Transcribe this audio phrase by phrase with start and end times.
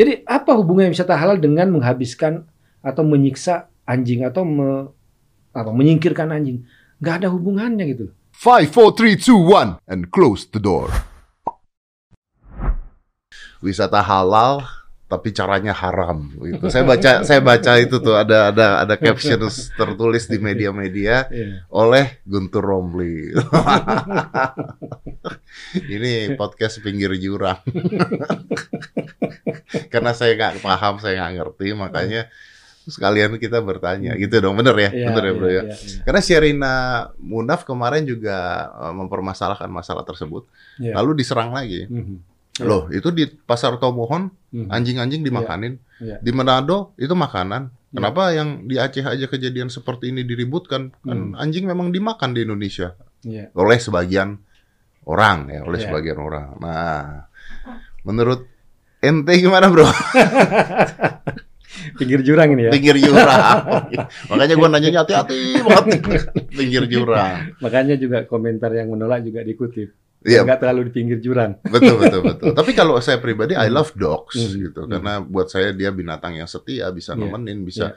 [0.00, 2.48] Jadi apa hubungannya wisata halal dengan menghabiskan
[2.80, 4.88] atau menyiksa anjing atau me,
[5.52, 6.64] apa, menyingkirkan anjing?
[7.04, 8.08] Nggak ada hubungannya gitu.
[8.32, 10.88] Five, four, three, two, one, and close the door.
[13.60, 14.64] Wisata halal,
[15.10, 16.30] tapi caranya haram.
[16.30, 16.70] Gitu.
[16.70, 19.42] Saya baca, saya baca itu tuh ada ada ada caption
[19.74, 21.66] tertulis di media-media Iya.
[21.66, 23.34] oleh Guntur Romli.
[25.74, 27.58] Ini podcast pinggir jurang.
[29.92, 32.30] Karena saya nggak paham, saya nggak ngerti, makanya
[32.86, 34.14] sekalian kita bertanya.
[34.14, 34.90] Gitu dong, bener ya?
[34.94, 35.62] Iya, bener ya, bro iya, ya?
[35.66, 36.00] iya, iya.
[36.06, 36.74] Karena Sherina
[37.18, 38.38] Munaf kemarin juga
[38.70, 40.46] eh, mempermasalahkan masalah tersebut,
[40.78, 40.94] Iya.
[41.02, 41.90] lalu diserang lagi.
[42.60, 42.68] Mhm.
[42.68, 44.68] Loh, itu di pasar Tomohon Mhm.
[44.68, 45.80] anjing-anjing dimakanin.
[45.98, 46.16] Iya.
[46.20, 47.68] Di Manado itu makanan.
[47.68, 47.96] Iya.
[47.96, 50.94] Kenapa yang di Aceh aja kejadian seperti ini diributkan?
[51.02, 51.40] Kan Hmm.
[51.40, 53.50] anjing memang dimakan di Indonesia Iya.
[53.52, 54.38] oleh sebagian
[55.04, 55.86] orang ya, oleh Iya.
[55.88, 56.54] sebagian orang.
[56.60, 57.26] Nah,
[58.02, 58.46] menurut
[59.00, 59.84] ente gimana, Bro?
[61.96, 62.70] Pinggir jurang ini ya.
[62.74, 63.56] Pinggir jurang.
[64.30, 66.00] Makanya gua nanya hati-hati banget.
[66.58, 67.54] Pinggir jurang.
[67.62, 69.94] Makanya juga komentar yang menolak juga dikutip.
[70.20, 71.56] Iya, Nggak terlalu di pinggir jurang.
[71.64, 72.52] betul betul betul.
[72.58, 74.52] Tapi kalau saya pribadi I love dogs Hmm.
[74.60, 74.92] gitu Hmm.
[74.92, 77.24] karena buat saya dia binatang yang setia, bisa Iya.
[77.24, 77.96] nemenin, bisa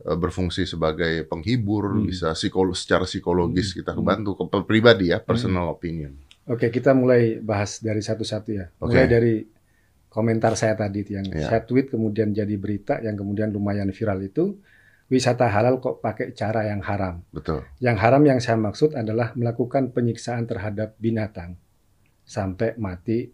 [0.00, 2.06] uh, berfungsi sebagai penghibur, Hmm.
[2.06, 3.76] bisa psikolo secara psikologis Hmm.
[3.82, 6.14] kita kebantu ke pribadi ya, personal opinion.
[6.44, 8.70] Oke, kita mulai bahas dari satu-satu ya.
[8.78, 8.94] Oke.
[8.94, 9.34] Mulai dari
[10.06, 11.48] komentar saya tadi yang Iya.
[11.48, 14.62] saya tweet kemudian jadi berita yang kemudian lumayan viral itu
[15.04, 17.18] wisata halal kok pakai cara yang haram.
[17.30, 17.66] Betul.
[17.78, 21.58] Yang haram yang saya maksud adalah melakukan penyiksaan terhadap binatang
[22.24, 23.28] sampai mati.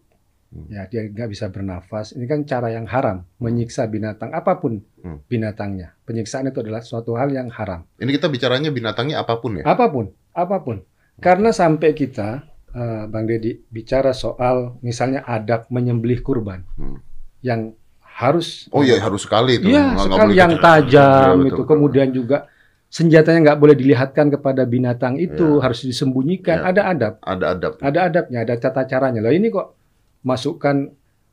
[0.51, 0.67] Hmm.
[0.67, 2.11] Ya, dia nggak bisa bernafas.
[2.11, 5.23] Ini kan cara yang haram, menyiksa binatang apa pun Hmm.
[5.25, 5.95] binatangnya.
[6.03, 7.87] Penyiksaan itu adalah suatu hal yang haram.
[7.95, 9.63] Ini kita bicaranya binatangnya apa pun ya.
[9.63, 10.83] Apa pun, apa pun.
[11.23, 16.99] Karena sampai kita, eh, Bang Deddy, bicara soal misalnya adab menyembelih kurban Hmm.
[17.39, 17.71] yang
[18.03, 19.71] harus Oh iya harus sekali itu.
[19.71, 21.63] Iya, sekali yang tajam betul, itu.
[21.63, 22.50] Kemudian juga
[22.91, 25.61] senjatanya nggak boleh dilihatkan kepada binatang itu, Iya.
[25.63, 26.59] harus disembunyikan.
[26.59, 26.69] Iya.
[26.69, 27.73] Ada adab, ada adab.
[27.79, 29.23] ada adabnya, ada tata caranya.
[29.23, 29.73] Lah ini kok
[30.21, 30.91] masukkan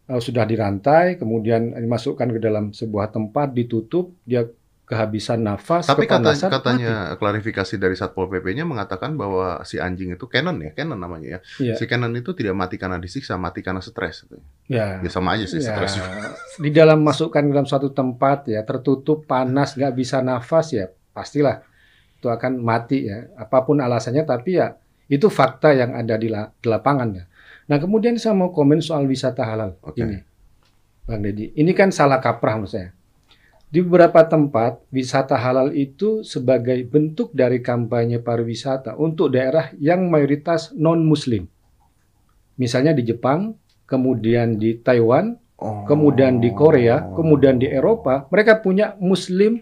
[0.08, 4.46] eh, sudah dirantai, kemudian dimasukkan ke dalam sebuah tempat, ditutup, dia
[4.88, 7.20] kehabisan nafas, Tapi kata, katanya mati.
[7.20, 11.40] klarifikasi dari Satpol PP-nya mengatakan bahwa si anjing itu Canon ya, Canon namanya ya.
[11.60, 11.74] Iya.
[11.76, 14.24] Si Canon itu tidak mati karena disiksa, mati karena stres.
[14.64, 14.96] Ya.
[14.96, 16.00] Ya sama aja sih Ya, stres.
[16.56, 21.66] di dalam masukkan ke dalam suatu tempat ya tertutup panas nggak bisa nafas ya pastilah
[22.14, 24.78] itu akan mati ya apa pun alasannya tapi ya
[25.10, 27.24] itu fakta yang ada di, la- di lapangan ya.
[27.66, 29.98] Nah kemudian saya mau komen soal wisata halal Oke.
[29.98, 30.22] ini,
[31.08, 31.52] Bang Deddy.
[31.58, 32.90] Ini kan salah kaprah menurut saya.
[33.68, 40.72] Di beberapa tempat wisata halal itu sebagai bentuk dari kampanye pariwisata untuk daerah yang mayoritas
[40.72, 41.44] non Muslim.
[42.56, 45.82] Misalnya di Jepang, kemudian di Taiwan, Oh.
[45.90, 49.58] kemudian di Korea, kemudian di Eropa, mereka punya Muslim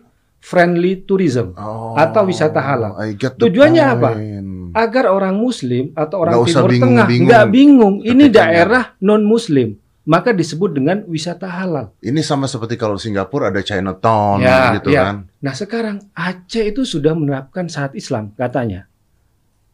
[0.47, 2.95] friendly tourism Oh, atau wisata halal.
[3.19, 4.11] Tujuannya apa?
[4.15, 4.71] point.
[4.77, 7.95] agar orang Muslim atau orang Nggak Timur Tengah bingung-bingung nggak bingung.
[8.05, 9.75] Ini daerah non Muslim,
[10.07, 11.91] maka disebut dengan wisata halal.
[11.99, 15.03] Ini sama seperti kalau Singapura ada Chinatown Ya, gitu ya.
[15.03, 15.17] kan.
[15.43, 18.87] Nah sekarang Aceh itu sudah menerapkan syariat Islam katanya.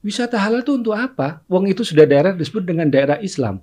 [0.01, 1.45] Wisata halal itu untuk apa?
[1.47, 3.61] Wong itu sudah daerah disebut dengan daerah Islam.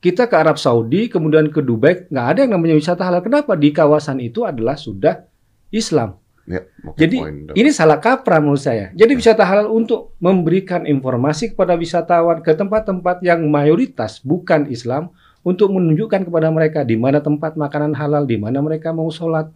[0.00, 3.24] Kita ke Arab Saudi, kemudian ke Dubai, nggak ada yang namanya wisata halal.
[3.24, 3.56] Kenapa?
[3.56, 5.24] Di kawasan itu adalah sudah
[5.72, 6.20] Islam.
[6.44, 6.60] Ya,
[7.00, 7.56] Jadi, point.
[7.56, 8.92] Ini salah kaprah menurut saya.
[8.92, 15.08] Jadi wisata halal untuk memberikan informasi kepada wisatawan ke tempat-tempat yang mayoritas bukan Islam
[15.40, 19.48] untuk menunjukkan kepada mereka di mana tempat makanan halal, di mana mereka mau sholat.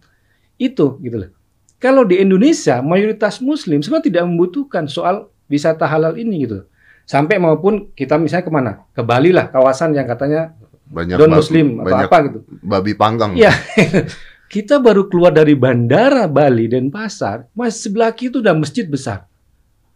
[0.57, 1.31] Itu gitu loh.
[1.79, 6.65] Kalau di Indonesia mayoritas Muslim sebenarnya tidak membutuhkan soal wisata halal ini gitu.
[7.05, 8.71] Sampai maupun kita misalnya ke mana?
[8.93, 10.53] Ke Bali lah, kawasan yang katanya
[10.89, 12.39] banyak non Muslim atau banyak apa gitu.
[12.65, 13.31] babi panggang.
[13.37, 13.53] Iya.
[14.49, 19.29] Kita baru keluar dari bandara Bali dan pasar, mas sebelah kiri itu udah masjid besar.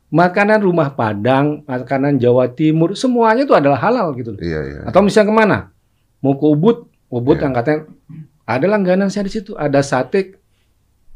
[0.08, 4.30] Makanan rumah Padang, makanan Jawa Timur, semuanya itu adalah halal gitu.
[4.30, 4.40] loh.
[4.40, 4.80] Iya, iya.
[4.86, 5.58] Atau misalnya ke mana?
[6.22, 7.44] Mau ke Ubud, Ubud Iya.
[7.44, 7.80] yang katanya
[8.46, 10.38] ada langganan saya di situ, ada sate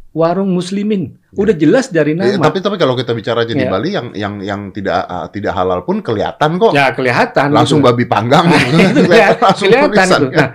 [0.09, 1.13] warung muslimin.
[1.31, 2.41] Udah jelas dari Eh, nama.
[2.41, 3.69] tapi tapi kalau kita bicara aja di Iya.
[3.69, 6.73] Bali yang yang yang tidak ah, tidak halal pun kelihatan kok.
[6.73, 7.53] ya kelihatan.
[7.53, 7.93] langsung gitu.
[7.93, 8.49] babi panggang.
[8.49, 10.27] Nah, itu kelihatan, kelihatan itu.
[10.33, 10.41] kan.
[10.41, 10.49] Nah,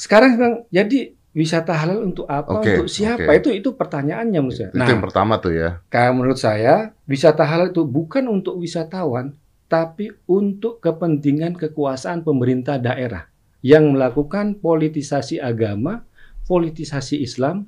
[0.00, 2.60] sekarang Bang, jadi wisata halal untuk apa?
[2.60, 3.24] Oke, untuk siapa?
[3.24, 3.40] oke.
[3.40, 4.68] Itu itu pertanyaannya menurut saya.
[4.70, 5.80] Itu Nah, yang pertama tuh ya.
[5.88, 6.74] Kayak menurut saya,
[7.08, 9.36] wisata halal itu bukan untuk wisatawan,
[9.66, 13.32] tapi untuk kepentingan kekuasaan pemerintah daerah
[13.64, 16.04] yang melakukan politisasi agama,
[16.44, 17.64] politisasi Islam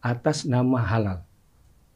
[0.00, 1.18] atas nama halal.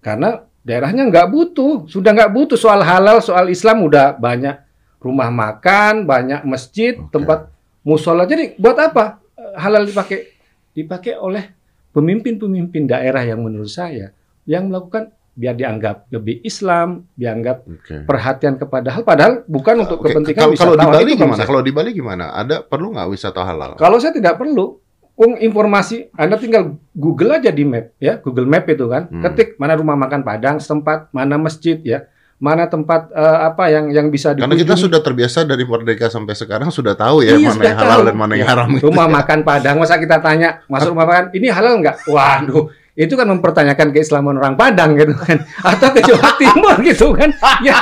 [0.04, 4.60] Karena daerahnya nggak butuh, sudah nggak butuh soal halal, soal Islam udah banyak
[5.00, 7.16] rumah makan, banyak masjid, Oke.
[7.16, 7.48] tempat
[7.86, 8.28] musola.
[8.28, 10.35] Jadi buat apa eh, halal dipakai
[10.76, 11.48] dipakai oleh
[11.96, 14.12] pemimpin-pemimpin daerah yang menurut saya
[14.44, 18.08] yang melakukan biar dianggap lebih Islam, dianggap Oke.
[18.08, 20.86] perhatian kepada hal padahal bukan untuk Oke, kepentingan kalau kalau di.
[20.88, 21.42] Bali Itu gimana?
[21.44, 22.24] Kalau di Bali gimana?
[22.32, 23.76] Ada perlu nggak wisata halal?
[23.76, 24.80] Kalau saya tidak perlu,
[25.16, 29.08] Ung, informasi Anda tinggal Google aja di map ya, Google Map itu kan.
[29.08, 29.24] Hmm.
[29.24, 32.04] Ketik mana rumah makan Padang setempat, mana masjid ya,
[32.36, 34.82] mana tempat eh, apa yang yang bisa Karena kita dikunjungi.
[34.82, 38.06] sudah terbiasa dari merdeka sampai sekarang sudah tahu ya Iya, mana yang halal tahu.
[38.06, 38.52] dan mana yang Iya.
[38.52, 38.68] haram.
[38.70, 39.12] gitu rumah ya.
[39.14, 41.96] makan Padang, masa kita tanya masuk rumah makan ini halal nggak?
[42.04, 45.38] Waduh, itu kan mempertanyakan keislaman orang Padang gitu kan,
[45.70, 47.30] atau ke Jawa Timur gitu kan?
[47.64, 47.76] Ya,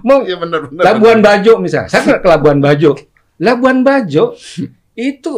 [0.00, 0.82] mau Iya benar benar.
[0.88, 2.98] Labuan Bajo misalnya, saya ke Labuan Bajo.
[3.38, 4.34] Labuan Bajo
[4.98, 5.32] itu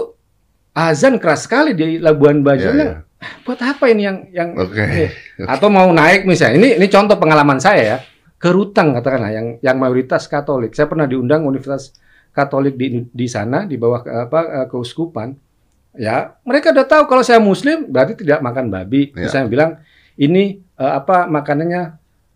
[0.72, 2.64] azan keras sekali di Labuan Bajo.
[2.66, 2.96] Nah, iya.
[3.40, 4.80] Buat apa ini yang yang Oke.
[4.80, 5.08] eh,
[5.38, 6.56] atau mau naik misalnya?
[6.56, 7.98] Ini ini contoh pengalaman saya ya.
[8.44, 10.76] Ke Ruteng katakanlah yang yang mayoritas Katolik.
[10.76, 11.96] Saya pernah diundang Universitas
[12.28, 15.32] Katolik di di sana di bawah apa eh, keuskupan.
[15.96, 19.16] Ya, mereka udah tahu kalau saya Muslim berarti tidak makan babi.
[19.16, 19.32] Iya.
[19.32, 19.80] Saya bilang
[20.20, 21.82] ini eh, apa makanannya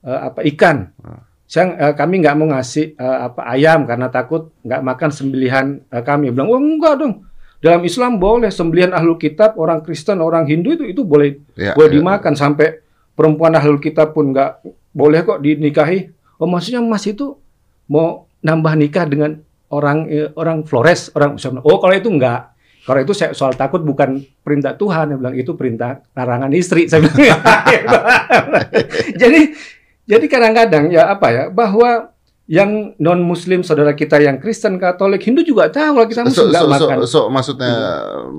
[0.09, 0.89] eh, apa ikan.
[1.05, 1.29] Ah.
[1.45, 6.01] Saya eh, kami nggak mau ngasih eh, apa ayam karena takut nggak makan sembelihan eh,
[6.01, 6.33] kami.
[6.33, 7.29] Bilang, oh enggak dong.
[7.61, 11.91] Dalam Islam boleh sembelihan ahlul kitab orang Kristen orang Hindu itu itu boleh Ya, boleh
[11.93, 11.95] ya.
[12.01, 12.81] dimakan sampai
[13.13, 14.63] perempuan ahlul kitab pun nggak
[14.99, 16.11] boleh kok dinikahi.
[16.43, 17.39] Oh maksudnya Mas itu
[17.87, 19.39] mau nambah nikah dengan
[19.71, 21.63] orang eh, orang Flores orang Islam.
[21.63, 22.59] Oh kalau itu enggak.
[22.83, 26.89] Kalau itu saya soal takut bukan perintah Tuhan, dia bilang itu perintah larangan istri.
[26.89, 27.21] Saya bilang.
[29.23, 29.41] jadi
[30.09, 32.17] jadi kadang-kadang ya apa ya bahwa
[32.49, 36.49] yang non Muslim saudara kita yang Kristen Katolik Hindu juga tahu kalau kita So, Muslim
[36.49, 36.97] nggak so, so, makan.
[37.05, 37.73] so, maksudnya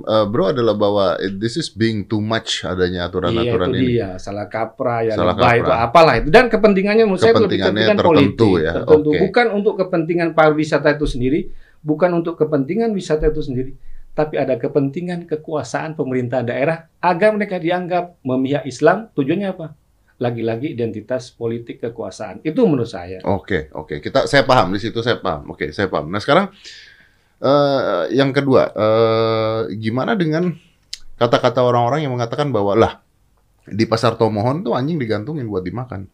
[0.01, 1.05] uh, bro adalah bahwa
[1.37, 3.87] this is being too much adanya Iya aturan-aturan itu ini.
[3.93, 5.53] dia salah kaprah ya Salah kaprah.
[5.55, 8.17] itu apalah itu dan kepentingannya menurut saya itu lebih Kepentingannya kepentingan tertentu
[8.49, 9.19] politik ya, tertentu oke.
[9.21, 11.39] bukan untuk kepentingan pariwisata itu sendiri
[11.79, 13.71] bukan untuk kepentingan wisata itu sendiri
[14.11, 19.77] tapi ada kepentingan kekuasaan pemerintah daerah agar mereka dianggap memihak Islam tujuannya apa
[20.19, 24.03] lagi-lagi identitas politik kekuasaan itu menurut saya Oke, oke.
[24.03, 25.55] Kita saya paham di situ saya paham.
[25.55, 26.11] Oke, saya paham.
[26.11, 26.51] Nah, sekarang
[27.39, 30.51] eh yang kedua, eh gimana dengan
[31.15, 32.93] kata-kata orang-orang yang mengatakan bahwa lah
[33.63, 36.07] di pasar Tomohon tuh anjing digantungin buat dimakan.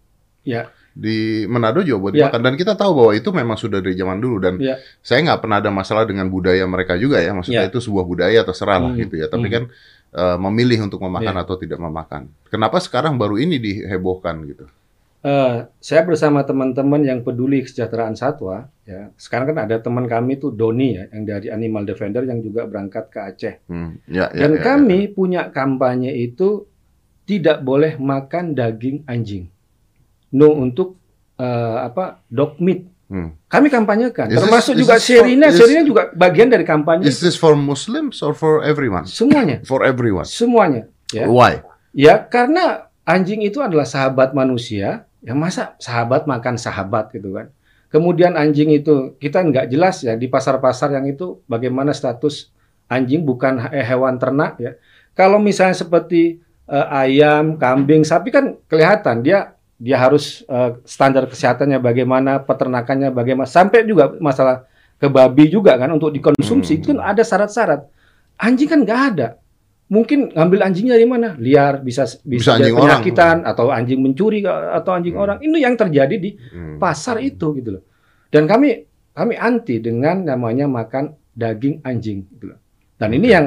[0.45, 0.69] Ya.
[0.95, 2.29] Di Manado juga buat Ya.
[2.29, 4.77] dimakan dan kita tahu bahwa itu memang sudah dari zaman dulu dan Ya.
[5.01, 7.33] saya nggak pernah ada masalah dengan budaya mereka juga ya.
[7.33, 7.69] Maksudnya Ya.
[7.73, 9.01] itu sebuah budaya terserah lah Hmm.
[9.01, 9.25] gitu ya.
[9.25, 9.53] Tapi Hmm.
[9.53, 9.63] kan
[10.15, 11.43] eh, memilih untuk memakan Ya.
[11.43, 12.31] atau tidak memakan.
[12.47, 14.65] Kenapa sekarang baru ini dihebohkan gitu?
[15.25, 20.53] Eh, saya bersama teman-teman yang peduli kesejahteraan satwa ya sekarang kan ada teman kami tuh
[20.53, 23.97] Doni ya yang dari Animal Defender yang juga berangkat ke Aceh Hmm.
[24.05, 24.63] Ya, ya, Dan ya, ya.
[24.63, 26.69] kami punya kampanye itu
[27.25, 29.49] tidak boleh makan daging anjing.
[30.29, 31.01] No untuk
[31.35, 32.85] eh, apa dog meat.
[33.05, 33.37] Hmm.
[33.45, 34.33] Kami kampanyekan.
[34.33, 37.05] Is Termasuk is juga this for- Sherina, is- Sherina juga bagian dari kampanye.
[37.05, 39.05] Is this for Muslims or for everyone?
[39.05, 40.25] Semuanya, For everyone.
[40.25, 40.89] semuanya.
[41.13, 41.29] Ya.
[41.29, 41.61] Why?
[41.95, 45.05] ya karena anjing itu adalah sahabat manusia.
[45.21, 47.49] Ya masa sahabat makan sahabat gitu kan.
[47.89, 52.51] Kemudian anjing itu kita nggak jelas ya di pasar-pasar yang itu bagaimana status
[52.85, 54.75] anjing bukan he- hewan ternak ya.
[55.13, 61.77] Kalau misalnya seperti eh, ayam, kambing, sapi kan kelihatan dia dia harus eh, standar kesehatannya
[61.77, 64.63] bagaimana, peternakannya bagaimana, sampai juga masalah
[64.95, 66.79] ke babi juga kan untuk dikonsumsi Hmm.
[66.79, 67.81] itu kan ada syarat-syarat.
[68.37, 69.27] Anjing kan nggak ada.
[69.85, 71.37] Mungkin ngambil anjingnya dari mana?
[71.37, 72.83] Liar, bisa Bisa bisa, anjing jadi orang.
[72.97, 75.23] penyakitan atau anjing mencuri atau anjing Hmm.
[75.23, 75.37] orang.
[75.39, 76.79] Ini yang terjadi di Hmm.
[76.79, 77.83] pasar itu gitu loh.
[78.31, 82.59] Dan kami kami anti dengan namanya makan daging anjing gitu loh.
[82.95, 83.45] Dan ini yang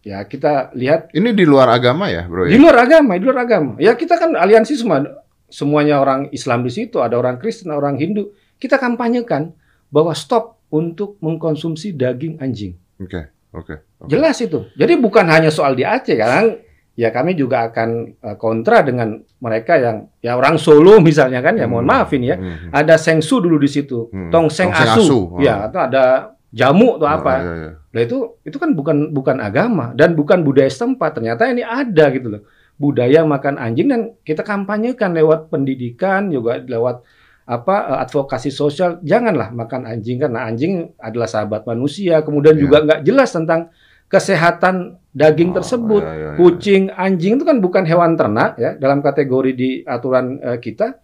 [0.00, 2.46] ya kita lihat Ini di luar agama ya, bro?
[2.46, 2.60] di Ya?
[2.60, 3.72] luar agama, di luar agama.
[3.78, 5.02] Ya kita kan aliansi semua
[5.48, 8.30] semuanya orang Islam di situ, ada orang Kristen, orang Hindu.
[8.56, 9.52] Kita kampanyekan
[9.88, 12.76] bahwa stop untuk mengkonsumsi daging anjing.
[12.98, 13.74] Oke, oke.
[13.98, 14.08] oke.
[14.08, 14.68] Jelas itu.
[14.74, 16.60] Jadi bukan hanya soal di Aceh kan.
[16.98, 21.70] Ya kami juga akan eh, kontra dengan mereka yang ya orang Solo misalnya kan ya
[21.70, 21.94] mohon Hmm.
[21.94, 22.36] maaf ini ya.
[22.36, 22.74] Hmm.
[22.74, 24.10] Ada Sengsu dulu di situ.
[24.10, 24.34] Hmm.
[24.34, 25.02] Tongseng Tongseng asu.
[25.06, 25.20] asu.
[25.38, 26.04] Ya, atau ada
[26.50, 27.34] jamu atau Oh, apa.
[27.38, 27.70] iya, iya.
[27.94, 31.14] Nah itu itu kan bukan bukan agama dan bukan budaya setempat.
[31.14, 32.42] Ternyata ini ada gitu loh.
[32.78, 37.02] Budaya makan anjing dan kita kampanyekan lewat pendidikan juga lewat
[37.42, 39.02] apa eh, advokasi sosial.
[39.02, 42.22] Janganlah makan anjing karena anjing adalah sahabat manusia.
[42.22, 42.62] Kemudian Iya.
[42.62, 43.74] juga nggak jelas tentang
[44.06, 46.02] kesehatan daging Oh, tersebut.
[46.06, 46.38] iya, iya, iya.
[46.38, 50.96] Kucing, anjing itu kan bukan hewan ternak ya dalam kategori di aturan eh, kita.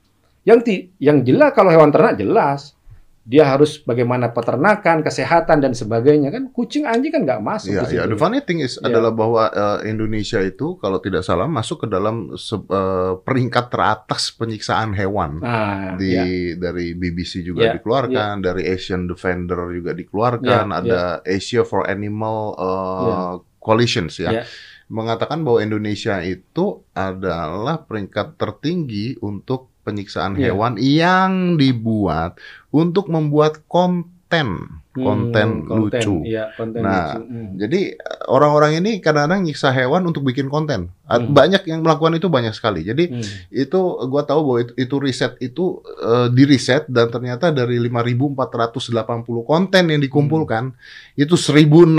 [0.44, 2.76] Yang ti, yang jelas kalau hewan ternak jelas
[3.24, 6.52] dia harus bagaimana peternakan, kesehatan dan sebagainya kan.
[6.52, 8.04] Kucing, anjing kan nggak masuk Iya, iya.
[8.04, 8.12] situ.
[8.12, 8.92] The funny thing is Iya.
[8.92, 14.28] adalah bahwa eh, Indonesia itu kalau tidak salah masuk ke dalam se- eh, peringkat teratas
[14.30, 15.40] penyiksaan hewan.
[15.40, 16.24] Nah, di ya.
[16.60, 22.54] dari BBC juga Ya, dikeluarkan, dari Asian Defender juga dikeluarkan, Ya, ada Asia for Animal
[22.54, 23.16] uh, Ya.
[23.58, 24.30] Coalitions ya.
[24.30, 24.44] Ya.
[24.84, 30.50] mengatakan bahwa Indonesia itu adalah peringkat tertinggi untuk penyiksaan Iya.
[30.50, 36.22] hewan yang dibuat untuk membuat konten konten, Hmm, lucu.
[36.22, 37.26] Iya, konten Nah, lucu.
[37.26, 37.48] Hmm.
[37.58, 40.94] Jadi orang-orang ini kadang-kadang nyiksa hewan untuk bikin konten.
[41.02, 41.34] Hmm.
[41.34, 42.86] Banyak yang melakukan itu banyak sekali.
[42.86, 43.26] Jadi Hmm.
[43.50, 43.74] itu
[44.06, 45.64] gua tahu bahwa itu, itu riset itu
[46.00, 50.70] eh, di riset dan ternyata dari 5.480 konten yang dikumpulkan
[51.14, 51.90] itu 1.600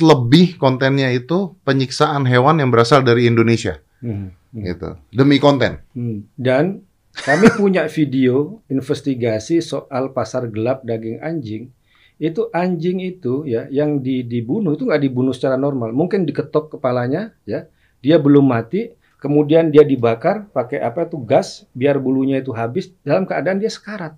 [0.00, 4.30] lebih kontennya itu penyiksaan hewan yang berasal dari Indonesia Hmm.
[4.50, 4.62] Hmm.
[4.62, 4.94] gitu.
[5.10, 5.82] Demi konten.
[5.90, 6.22] Hmm.
[6.34, 11.68] Dan kami punya video investigasi soal pasar gelap daging anjing.
[12.16, 15.92] Itu anjing itu ya yang di, dibunuh itu nggak dibunuh secara normal.
[15.92, 17.68] Mungkin diketok kepalanya ya.
[18.02, 18.90] Dia belum mati,
[19.22, 24.16] kemudian dia dibakar pakai apa itu gas biar bulunya itu habis dalam keadaan dia sekarat.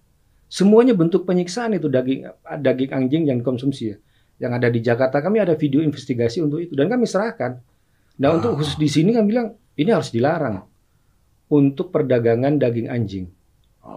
[0.49, 2.31] Semuanya bentuk penyiksaan itu daging
[2.63, 3.97] daging anjing yang dikonsumsi ya.
[4.39, 7.59] Yang ada di Jakarta kami ada video investigasi untuk itu dan kami serahkan.
[8.23, 8.57] Nah, untuk Ah.
[8.63, 10.63] khusus di sini kami bilang ini harus dilarang
[11.49, 13.27] untuk perdagangan daging anjing.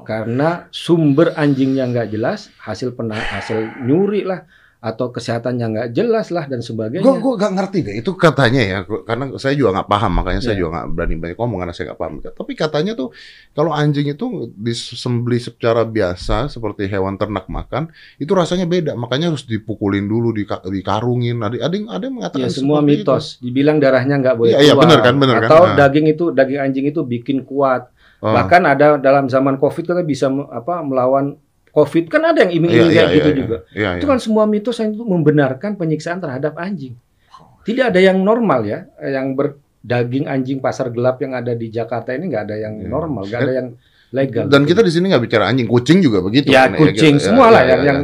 [0.03, 4.43] Karena sumber anjingnya nggak jelas, hasil hasil nyuri lah,
[4.77, 7.01] atau kesehatannya nggak jelas lah dan sebagainya.
[7.01, 10.53] Gue gue gak ngerti deh itu katanya ya karena saya juga nggak paham makanya saya
[10.53, 10.59] Iya.
[10.59, 12.13] juga nggak berani banyak ngomong karena saya nggak paham.
[12.21, 13.09] Tapi katanya tuh
[13.51, 19.43] kalau anjing itu disembeli secara biasa seperti hewan ternak makan itu rasanya beda makanya harus
[19.43, 21.39] dipukulin dulu dika- dikarungin.
[21.39, 23.01] Ada ada yang ada yang mengatakan Ya semua seperti itu.
[23.03, 23.25] mitos.
[23.39, 24.81] Dibilang darahnya nggak boleh Iya, iya, keluar.
[24.85, 25.49] benar kan, benar kan.
[25.49, 25.75] Atau Nah.
[25.75, 27.89] daging itu daging anjing itu bikin kuat.
[28.17, 28.29] Oh.
[28.29, 31.37] Bahkan ada dalam zaman Covid kita bisa apa melawan
[31.71, 33.57] Covid kan ada yang Iya, iming-iming iya, kayak gitu iya, juga.
[33.69, 34.11] Iya, Itu iya.
[34.11, 36.95] kan semua mitos yang itu membenarkan penyiksaan terhadap anjing.
[37.61, 42.31] Tidak ada yang normal ya, yang berdaging anjing pasar gelap yang ada di Jakarta ini
[42.31, 42.87] nggak ada yang Iya.
[42.87, 43.67] normal, nggak ada yang
[44.09, 44.43] legal.
[44.47, 46.47] Dan kita di sini nggak bicara anjing, kucing juga begitu.
[46.49, 47.27] ya kan, kucing gitu.
[47.27, 47.87] semua Ya, lah ya, yang, ya.
[47.91, 47.99] yang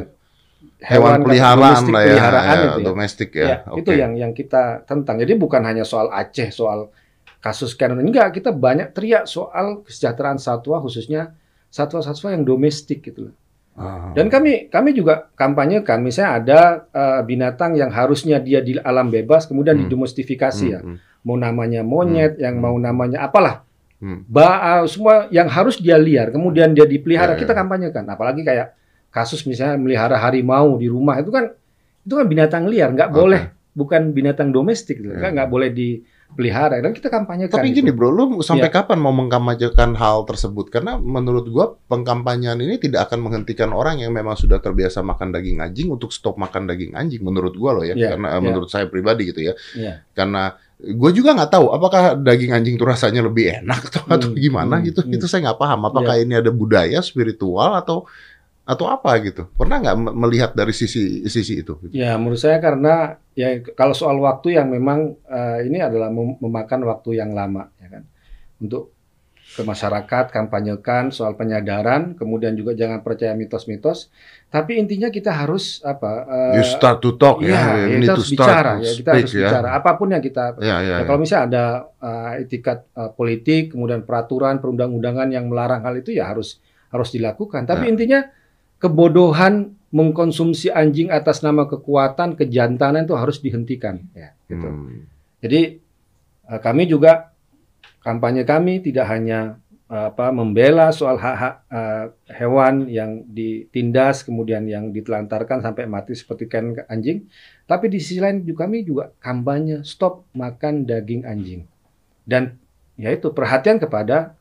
[0.83, 2.85] hewan peliharaan domestik lah ya, peliharaan ya, itu ya.
[2.85, 3.45] domestik ya.
[3.47, 3.79] Ya, Oke.
[3.79, 5.15] itu yang yang kita tentang.
[5.15, 6.91] Jadi bukan hanya soal Aceh, soal
[7.39, 11.35] kasus Canon enggak, kita banyak teriak soal kesejahteraan satwa khususnya
[11.71, 13.33] satwa-satwa yang domestik gitu loh.
[13.73, 14.13] Ah.
[14.13, 16.59] Dan kami kami juga kampanyekan misalnya ada
[16.93, 19.89] eh, binatang yang harusnya dia di alam bebas kemudian Hmm.
[19.89, 20.79] didomestifikasi ya.
[20.79, 22.63] Hmm, Mau namanya monyet, yang Hmm.
[22.63, 23.65] mau namanya apalah.
[23.97, 24.29] hmm.
[24.29, 27.41] Ba eh, semua yang harus dia liar kemudian dia dipelihara Ya, ya.
[27.41, 28.05] kita kampanyekan.
[28.05, 28.77] Apalagi kayak
[29.09, 31.49] kasus misalnya melihara harimau di rumah itu kan
[32.03, 33.17] itu kan binatang liar, nggak Oke.
[33.17, 33.41] boleh
[33.73, 35.09] bukan binatang domestik gitu.
[35.09, 35.33] Ya.
[35.33, 35.69] Nggak boleh
[36.33, 37.53] dipelihara dan kita kampanyekan.
[37.53, 37.85] Tapi itu.
[37.85, 38.81] gini bro, lu sampai Iya.
[38.81, 40.73] kapan mau mengkampanyekan hal tersebut?
[40.73, 45.61] Karena menurut gua pengkampanyean ini tidak akan menghentikan orang yang memang sudah terbiasa makan daging
[45.61, 47.21] anjing untuk stop makan daging anjing.
[47.21, 48.41] Menurut gua loh ya, Iya, karena iya.
[48.41, 49.53] menurut saya pribadi gitu ya.
[49.77, 50.01] Iya.
[50.11, 54.35] Karena gue juga nggak tahu apakah daging anjing itu rasanya lebih enak atau, atau Hmm,
[54.35, 54.99] gimana hmm, gitu.
[55.05, 55.15] hmm.
[55.15, 55.79] Itu saya nggak paham.
[55.87, 58.03] Apakah ini ada budaya spiritual atau
[58.63, 59.43] atau apa gitu?
[59.59, 61.75] Pernah nggak me- melihat dari sisi sisi itu?
[61.91, 66.87] Ya, menurut saya karena ya kalau soal waktu yang memang eh, ini adalah mem- memakan
[66.87, 68.03] waktu yang lama, ya kan,
[68.63, 68.95] untuk
[69.53, 74.09] ke masyarakat kampanyekan soal penyadaran, kemudian juga jangan percaya mitos-mitos.
[74.49, 76.25] Tapi intinya kita harus apa?
[76.25, 79.09] eh, you start to talk iya, ya, ya, kita to harus start bicara, ya kita
[79.13, 79.41] speak, harus ya.
[79.45, 79.69] bicara.
[79.77, 81.05] Apa pun yang kita Ya, ya, Ya, ya.
[81.05, 81.65] kalau misalnya ada
[82.01, 86.57] uh, etikat uh, politik, kemudian peraturan perundang-undangan yang melarang hal itu ya harus
[86.89, 87.65] harus dilakukan.
[87.69, 87.91] Tapi Ya.
[87.93, 88.19] intinya
[88.83, 94.03] kebodohan mengkonsumsi anjing atas nama kekuatan, kejantanan itu harus dihentikan.
[94.11, 94.67] Ya, gitu.
[94.67, 95.07] Hmm.
[95.39, 95.79] Jadi
[96.51, 97.31] uh, kami juga
[98.03, 104.91] kampanye kami tidak hanya uh, apa membela soal hak-hak uh, hewan yang ditindas kemudian yang
[104.91, 107.29] ditelantarkan sampai mati seperti kan anjing,
[107.69, 111.69] tapi di sisi lain juga kami juga kampanye stop makan daging anjing
[112.27, 112.57] dan
[112.97, 114.35] yaitu perhatian kepada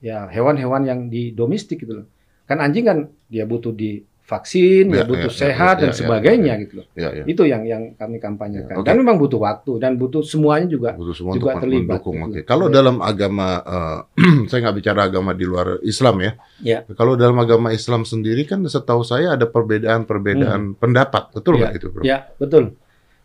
[0.00, 2.06] ya hewan-hewan yang di domestik gitu loh.
[2.46, 5.96] Kan anjing kan dia butuh divaksin, dia Ya, butuh ya, ya, sehat ya, dan ya,
[5.96, 6.62] sebagainya ya.
[6.62, 6.86] gitu loh.
[6.94, 7.24] Ya, ya.
[7.26, 8.74] Itu yang yang kami kampanyekan.
[8.74, 8.86] Ya, oke.
[8.86, 12.16] Dan memang butuh waktu dan butuh semuanya juga Butuh semua juga terlibat, mendukung.
[12.16, 12.30] gitu.
[12.32, 12.40] Oke.
[12.42, 12.72] Kalau Ya.
[12.78, 13.98] dalam agama, eh,
[14.50, 16.32] saya nggak bicara agama di luar Islam ya.
[16.58, 16.78] Ya.
[16.92, 21.86] Kalau dalam agama Islam sendiri kan setahu saya ada perbedaan-perbedaan pendapat, betul nggak Ya, itu,
[21.88, 22.02] bro?
[22.02, 22.64] Ya, betul.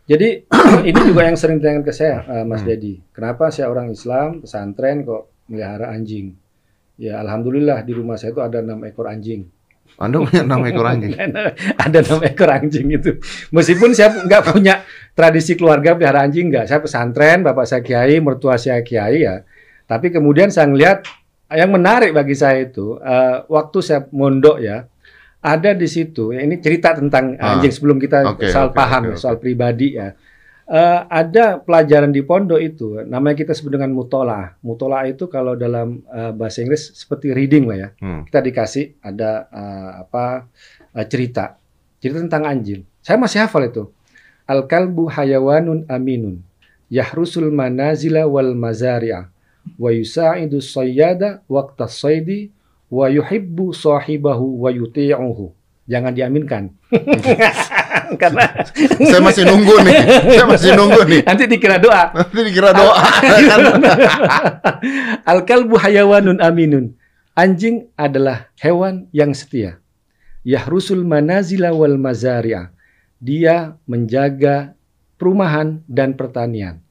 [0.02, 0.50] Jadi
[0.88, 2.68] ini juga yang sering ditanyakan ke saya, eh, Mas Hmm.
[2.68, 2.98] Dedi.
[3.10, 6.34] Kenapa saya orang Islam, pesantren kok melihara anjing?
[6.98, 9.46] Ya, alhamdulillah di rumah saya itu ada enam ekor anjing.
[10.00, 11.12] Anda punya enam ekor anjing.
[11.84, 13.20] ada enam ekor anjing itu.
[13.52, 14.82] Meskipun saya nggak punya
[15.12, 16.66] tradisi keluarga pelihara anjing nggak.
[16.70, 19.44] Saya pesantren, bapak saya kiai, mertua saya kiai ya.
[19.86, 21.04] Tapi kemudian saya ngelihat
[21.52, 24.88] yang menarik bagi saya itu eh, waktu saya mondok ya
[25.42, 26.30] ada di situ.
[26.32, 29.20] Ya, ini cerita tentang Ah, anjing sebelum kita oke, soal oke, paham oke, ya, oke.
[29.20, 30.14] soal pribadi ya.
[30.72, 34.56] Eh, ada pelajaran di pondok itu, namanya kita sebut dengan mutola.
[34.64, 38.24] Mutola itu kalau dalam eh, bahasa Inggris seperti reading lah ya Hmm.
[38.24, 40.48] kita dikasih ada uh, apa
[40.96, 41.60] uh, cerita
[42.00, 42.88] cerita tentang anjing.
[43.04, 43.84] Saya masih hafal itu.
[44.48, 46.40] Al kalbu hayawanun aminun
[46.88, 49.28] yahrusul manazila wal mazari'a
[49.76, 52.48] wa yusa'idu sayyada waqta saydi
[52.88, 55.52] wa yuhibbu sahibahu wa yuti'uhu.
[55.84, 56.72] Jangan diaminkan.
[58.22, 58.44] Karena
[59.10, 59.96] Saya masih nunggu nih.
[60.36, 61.20] Saya masih nunggu nih.
[61.24, 62.12] nanti dikira doa.
[62.12, 62.94] Nanti dikira doa.
[65.32, 66.94] Al-kalbu hayawanun aminun.
[67.32, 69.80] Anjing adalah hewan yang setia.
[70.44, 72.74] Yahrusul manazila wal mazari'a.
[73.22, 74.74] Dia menjaga
[75.16, 76.82] perumahan dan pertanian.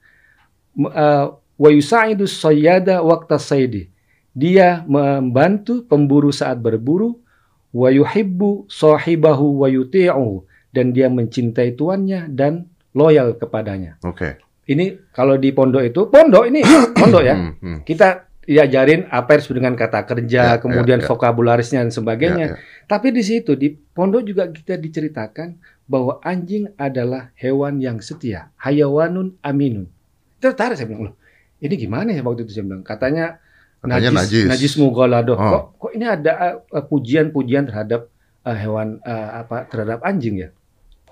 [0.73, 3.93] Uh, Wa yusa'idu sayyada waqta saydi.
[4.33, 7.21] Dia membantu pemburu saat berburu.
[7.69, 10.49] Wa yuhibbu sahibahu wa yuti'uhu.
[10.71, 13.99] Dan dia mencintai tuannya dan loyal kepadanya.
[14.07, 14.39] Oke.
[14.67, 16.63] Ini kalau di pondok itu, pondok ini
[16.99, 17.35] pondok ya.
[17.35, 17.77] Hmm, hmm.
[17.83, 21.07] Kita diajarin apa yang disebut dengan kata kerja, Ya, kemudian ya, ya.
[21.11, 22.45] vokabularisnya dan sebagainya.
[22.47, 22.87] Ya, ya.
[22.89, 29.35] Tapi di situ di pondok juga kita diceritakan bahwa anjing adalah hewan yang setia, hayawanun
[29.43, 29.91] aminun.
[30.39, 31.15] Tertarik saya bilang, loh,
[31.59, 33.37] ini gimana ya waktu itu saya bilang, katanya,
[33.81, 34.45] Katanya najis.
[34.45, 35.37] najis mughaladoh.
[35.37, 35.49] Oh.
[35.49, 38.09] Kok, kok ini ada uh, pujian-pujian terhadap
[38.45, 40.49] uh, hewan uh, apa terhadap anjing ya?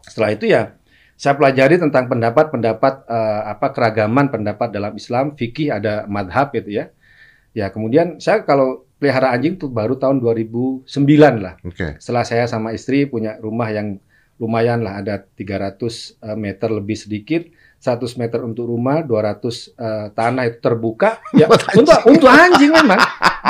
[0.10, 0.74] Setelah itu ya
[1.14, 6.90] saya pelajari tentang pendapat-pendapat eh, apa keragaman pendapat dalam Islam, fikih ada madhab gitu ya.
[7.52, 10.86] Ya kemudian saya kalau pelihara anjing tuh baru tahun 2009
[11.40, 11.56] lah.
[11.62, 11.96] Oke.
[12.00, 14.00] Setelah saya sama istri punya rumah yang
[14.40, 15.76] lumayan lah ada 300
[16.24, 17.44] eh, meter lebih sedikit,
[17.80, 21.20] 100 meter untuk rumah, 200 eh, tanah itu terbuka.
[21.36, 21.84] Ya anjing.
[21.84, 23.00] untuk untuk anjing memang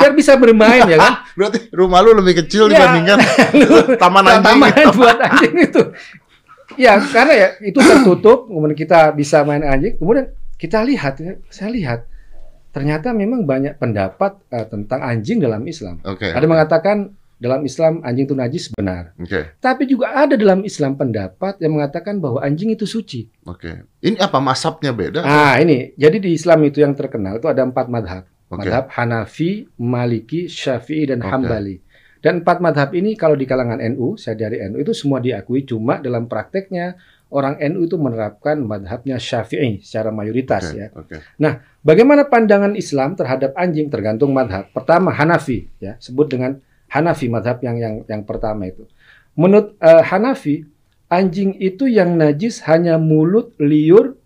[0.00, 1.14] biar bisa bermain ya kan.
[1.38, 2.82] Berarti rumah lu lebih kecil Ya.
[2.82, 3.18] dibandingkan
[4.02, 4.58] taman anjing.
[4.58, 5.82] taman buat anjing itu.
[6.80, 10.00] Ya, karena ya itu tertutup, kemudian kita bisa main anjing.
[10.00, 12.08] Kemudian kita lihat, ya, saya lihat
[12.72, 16.00] ternyata memang banyak pendapat eh, tentang anjing dalam Islam.
[16.08, 16.32] Oke.
[16.32, 19.16] Ada mengatakan dalam Islam anjing itu najis benar.
[19.16, 19.56] Oke.
[19.58, 23.28] Tapi juga ada dalam Islam pendapat yang mengatakan bahwa anjing itu suci.
[23.48, 23.88] Oke.
[24.04, 25.24] Ini apa masabnya beda?
[25.24, 28.24] Ah ini, jadi di Islam itu yang terkenal itu ada empat madhab.
[28.50, 28.66] Oke.
[28.66, 31.30] Madhab Hanafi, Maliki, Syafi'i, dan Oke.
[31.32, 31.76] Hambali.
[32.20, 35.96] Dan empat madhab ini kalau di kalangan NU, saya dari NU itu semua diakui, cuma
[35.96, 37.00] dalam prakteknya
[37.32, 40.76] orang NU itu menerapkan madhabnya Syafi'i secara mayoritas Oke.
[40.76, 40.86] ya.
[40.92, 41.16] Oke.
[41.80, 44.68] Bagaimana pandangan Islam terhadap anjing tergantung madhab.
[44.74, 46.60] Pertama Hanafi, ya sebut dengan
[46.92, 48.84] Hanafi madhab yang yang yang pertama itu.
[49.38, 50.66] Menurut eh, Hanafi,
[51.08, 54.20] anjing itu yang najis hanya mulut, liur,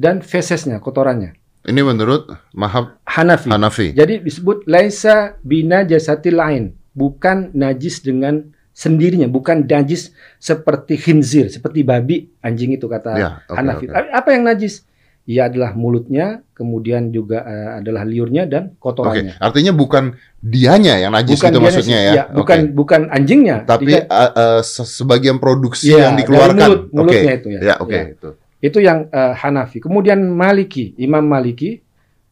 [0.00, 1.36] dan fesesnya, kotorannya.
[1.64, 3.48] Ini menurut Mahab Hanafi.
[3.48, 3.86] Hanafi.
[3.92, 11.82] Jadi disebut laisa bina jasatil lain, bukan najis dengan sendirinya, bukan najis seperti khinzir, seperti
[11.82, 13.84] babi, anjing itu kata Ya, oke, Hanafi.
[13.86, 14.82] Tapi Apa yang najis?
[15.24, 19.40] Ya adalah mulutnya, kemudian juga eh, adalah liurnya dan kotorannya.
[19.40, 22.12] artinya bukan dianya yang najis itu dia maksudnya najis.
[22.12, 22.24] ya.
[22.28, 22.72] bukan Oke.
[22.76, 23.56] bukan anjingnya.
[23.64, 26.60] Tapi uh, uh, se- sebagian produksi Ya, yang dari dikeluarkan.
[26.60, 27.60] mulut- mulutnya itu ya.
[27.62, 28.04] Ya, oke Ya.
[28.12, 28.28] itu.
[28.60, 29.80] Itu yang eh, Hanafi.
[29.80, 31.80] Kemudian Maliki, Imam Maliki.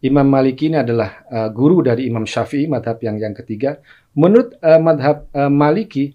[0.02, 3.80] Imam Maliki ini adalah eh, guru dari Imam Syafi'i, madhab yang yang ketiga.
[4.12, 6.12] Menurut eh, madhab eh, Maliki,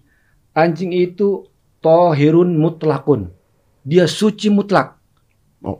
[0.54, 1.46] anjing itu
[1.82, 3.30] tohirun mutlakun.
[3.82, 4.98] Dia suci mutlak.
[5.62, 5.78] Oh,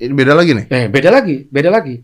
[0.00, 0.66] ini beda lagi nih.
[0.72, 2.00] Eh, beda lagi, beda lagi.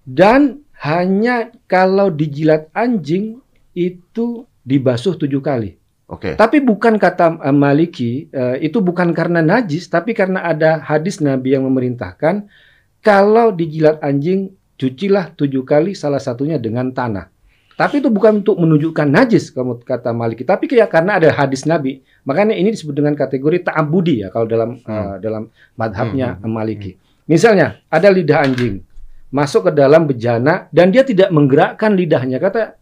[0.00, 3.44] Dan hanya kalau dijilat anjing
[3.76, 5.76] itu dibasuh tujuh kali.
[6.10, 6.34] Oke.
[6.34, 11.54] Tapi bukan kata eh, Maliki, eh, itu bukan karena najis, tapi karena ada hadis Nabi
[11.54, 12.48] yang memerintahkan
[13.04, 17.28] kalau dijilat anjing cucilah tujuh kali salah satunya dengan tanah.
[17.80, 22.04] Tapi itu bukan untuk menunjukkan najis kamu kata Maliki, tapi kayak karena ada hadis Nabi.
[22.28, 24.92] Makanya ini disebut dengan kategori ta'abudi ya kalau dalam Hmm.
[24.92, 25.48] eh, dalam
[25.80, 26.92] madhabnya Hmm, hmm, Maliki.
[27.24, 28.84] Misalnya ada lidah anjing
[29.32, 32.76] masuk ke dalam bejana dan dia tidak menggerakkan lidahnya kata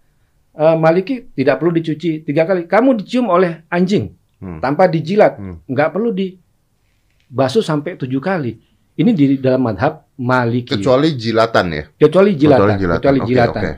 [0.58, 2.66] eh, Maliki tidak perlu dicuci tiga kali.
[2.66, 4.11] Kamu dicium oleh anjing
[4.42, 4.58] Hmm.
[4.58, 5.62] tanpa dijilat, Hmm.
[5.62, 8.58] nggak perlu dibasuh sampai tujuh kali.
[8.94, 10.74] Ini di dalam madhab Maliki.
[10.74, 11.84] Kecuali jilatan ya.
[11.94, 12.58] Kecuali jilatan.
[12.58, 12.98] Kecuali jilatan.
[12.98, 13.62] Kecuali jilatan.
[13.62, 13.72] oke.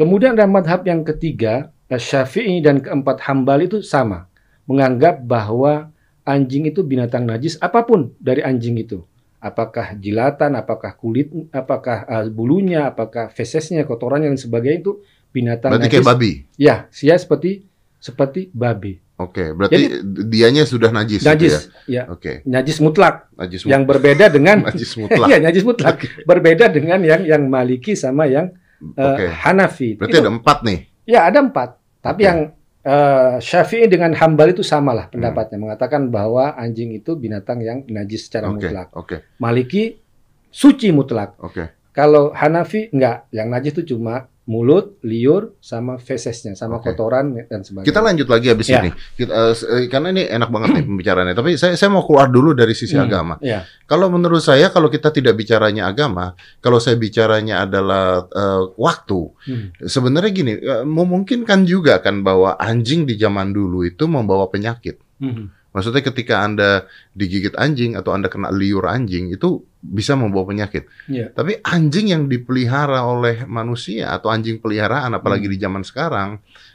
[0.00, 4.32] Kemudian dalam madhab yang ketiga, Syafi'i dan keempat Hambali itu sama.
[4.64, 5.92] Menganggap bahwa
[6.24, 9.04] anjing itu binatang najis apa pun dari anjing itu.
[9.44, 14.92] Apakah jilatan, apakah kulit, apakah eh, bulunya, apakah fesesnya, kotorannya dan sebagainya itu
[15.36, 15.94] binatang Berarti najis.
[16.00, 16.30] kayak babi.
[16.56, 17.68] Ya, sia seperti
[18.00, 19.04] seperti babi.
[19.20, 20.00] Oke, berarti
[20.32, 21.20] dianya sudah najis.
[21.20, 22.04] gitu Najis, ya?
[22.08, 22.08] ya.
[22.08, 23.28] Oke, Najis mutlak.
[23.36, 25.28] najis Yang berbeda dengan najis mutlak.
[25.28, 26.00] Iya, najis mutlak.
[26.24, 28.48] Berbeda dengan yang yang Maliki sama yang
[28.80, 29.26] eh, Oke.
[29.28, 29.88] Hanafi.
[29.96, 30.78] Berarti Itu- ada empat nih.
[31.04, 31.76] Ya ada empat.
[32.00, 32.28] Tapi Oke.
[32.28, 32.38] yang
[32.80, 38.48] eh, Syafi'i dengan Hambal itu samalah pendapatnya, mengatakan bahwa anjing itu binatang yang najis secara
[38.48, 38.88] Oke, mutlak.
[38.96, 40.00] oke, Maliki
[40.48, 41.36] suci mutlak.
[41.36, 41.76] oke.
[41.92, 46.90] Kalau Hanafi enggak, yang najis itu cuma mulut, liur, sama fesesnya, sama Oke.
[46.90, 47.86] kotoran dan sebagainya.
[47.86, 48.82] Kita lanjut lagi habis Ya.
[48.82, 48.90] ini.
[49.14, 51.38] Kita, eh, karena ini enak banget nih pembicaraannya.
[51.38, 53.34] Tapi saya saya mau keluar dulu dari sisi Hmm, agama.
[53.38, 53.62] Ya.
[53.86, 59.70] Kalau menurut saya kalau kita tidak bicaranya agama, kalau saya bicaranya adalah eh, waktu, Hmm.
[59.80, 64.98] sebenarnya gini, eh, memungkinkan juga kan bahwa anjing di zaman dulu itu membawa penyakit.
[65.22, 65.54] Hmm.
[65.70, 70.90] Maksudnya ketika Anda digigit anjing atau Anda kena liur anjing itu bisa membawa penyakit.
[71.06, 71.30] Iya.
[71.30, 75.54] Tapi anjing yang dipelihara oleh manusia atau anjing peliharaan apalagi Hmm.
[75.54, 76.28] di zaman sekarang,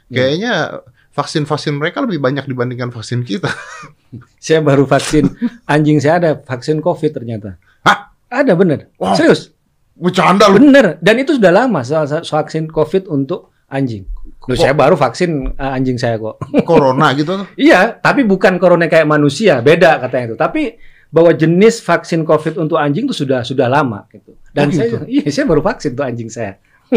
[0.08, 0.16] Iya.
[0.16, 0.54] kayaknya
[1.12, 3.48] vaksin-vaksin mereka lebih banyak dibandingkan vaksin kita.
[4.40, 5.28] Saya baru vaksin
[5.68, 7.60] anjing saya ada vaksin COVID ternyata.
[7.84, 8.16] Hah?
[8.32, 8.88] Ada bener.
[8.96, 9.12] Wah.
[9.12, 9.52] Serius.
[9.92, 10.56] Bercanda lu.
[10.60, 10.96] Bener.
[11.04, 14.08] Dan itu sudah lama soal soal vaksin COVID untuk anjing.
[14.46, 16.38] Loh, saya baru vaksin uh, anjing saya kok.
[16.70, 17.34] Corona gitu.
[17.58, 20.36] iya, tapi bukan corona kayak manusia, beda katanya itu.
[20.38, 20.62] Tapi
[21.10, 24.34] bahwa jenis vaksin COVID untuk anjing itu sudah sudah lama gitu.
[24.54, 24.96] Dan Oh, gitu?
[25.02, 26.58] saya iya, saya baru vaksin untuk anjing saya.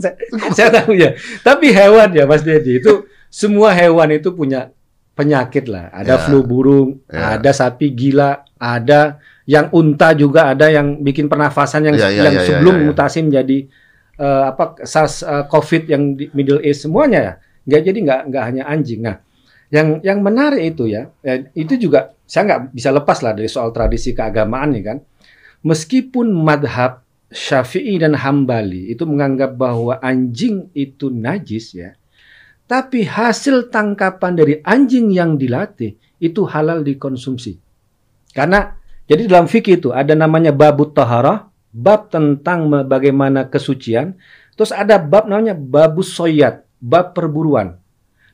[0.00, 0.14] saya,
[0.54, 1.14] saya tahu ya.
[1.42, 4.70] Tapi hewan ya Mas Dedi itu semua hewan itu punya
[5.14, 5.90] penyakit lah.
[5.92, 6.22] Ada Ya.
[6.24, 7.36] flu burung, Ya.
[7.38, 12.34] ada sapi gila, ada yang unta juga ada yang bikin pernafasan yang Ya, ya, yang
[12.38, 12.86] ya, ya, sebelum ya, ya.
[12.86, 13.58] mutasi menjadi
[14.20, 17.32] eh, apa SARS eh, COVID yang di Middle East semuanya ya.
[17.64, 19.00] Nggak jadi nggak nggak hanya anjing.
[19.00, 19.16] Nah,
[19.72, 23.72] yang yang menarik itu ya, ya, itu juga saya nggak bisa lepas lah dari soal
[23.72, 24.98] tradisi keagamaan nih kan.
[25.64, 31.94] Meskipun madhab Syafi'i dan Hambali itu menganggap bahwa anjing itu najis ya,
[32.66, 37.58] tapi hasil tangkapan dari anjing yang dilatih itu halal dikonsumsi.
[38.30, 38.74] Karena
[39.10, 44.18] jadi dalam fikih itu ada namanya babut taharah, bab tentang bagaimana kesucian,
[44.58, 47.78] terus ada bab namanya babus soyat, bab perburuan.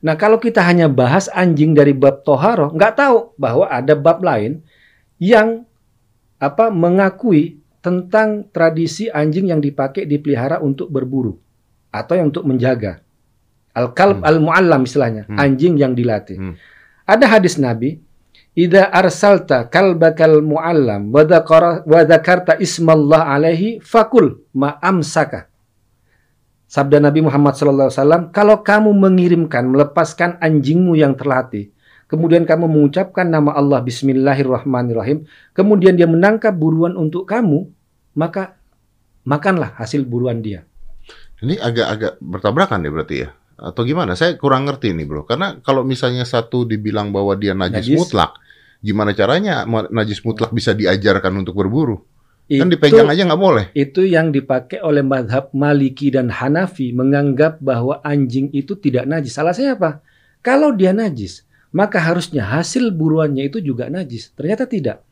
[0.01, 4.61] Nah kalau kita hanya bahas anjing dari bab toharoh, nggak tahu bahwa ada bab lain
[5.17, 5.65] yang
[6.37, 11.37] apa mengakui tentang tradisi anjing yang dipakai dipelihara untuk berburu
[11.89, 13.01] atau yang untuk menjaga.
[13.73, 14.27] Al-kalb Hmm.
[14.27, 15.37] al-muallam istilahnya, Hmm.
[15.37, 16.37] anjing yang dilatih.
[16.37, 16.53] Hmm.
[17.05, 18.01] Ada hadis Nabi,
[18.57, 21.21] "Idza arsalta kalbakal muallam wa
[22.01, 25.45] dzakarta ismallah alaihi fakul ma amsaka."
[26.67, 31.71] Sabda Nabi Muhammad SAW, kalau kamu mengirimkan, melepaskan anjingmu yang terlatih,
[32.11, 35.23] kemudian kamu mengucapkan nama Allah Bismillahirrahmanirrahim,
[35.55, 37.71] kemudian dia menangkap buruan untuk kamu,
[38.19, 38.59] maka
[39.23, 40.67] makanlah hasil buruan dia.
[41.39, 43.29] Ini agak-agak bertabrakan ya berarti ya?
[43.57, 44.13] Atau gimana?
[44.13, 45.25] Saya kurang ngerti nih bro.
[45.25, 47.97] Karena kalau misalnya satu dibilang bahwa dia najis, Najis.
[47.97, 48.37] mutlak,
[48.79, 52.03] gimana caranya najis mutlak bisa diajarkan untuk berburu?
[52.47, 53.65] Kan Itu- dipegang aja nggak boleh.
[53.75, 59.35] itu yang dipakai oleh madhab Maliki dan Hanafi menganggap bahwa anjing itu tidak najis.
[59.35, 59.99] Alasannya apa?
[60.39, 61.43] Kalau dia najis,
[61.75, 64.31] maka harusnya hasil buruannya itu juga najis.
[64.31, 65.03] Ternyata tidak.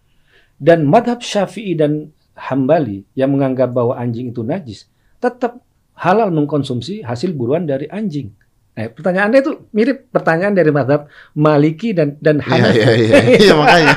[0.56, 4.88] Dan madhab Syafi'i dan Hambali yang menganggap bahwa anjing itu najis,
[5.20, 5.60] tetap
[6.00, 8.32] halal mengkonsumsi hasil buruan dari anjing.
[8.76, 12.76] Nah, pertanyaan Anda itu mirip pertanyaan dari madhab Maliki dan dan Iya Hanafi.
[12.76, 13.20] iya iya.
[13.42, 13.96] Iya makanya.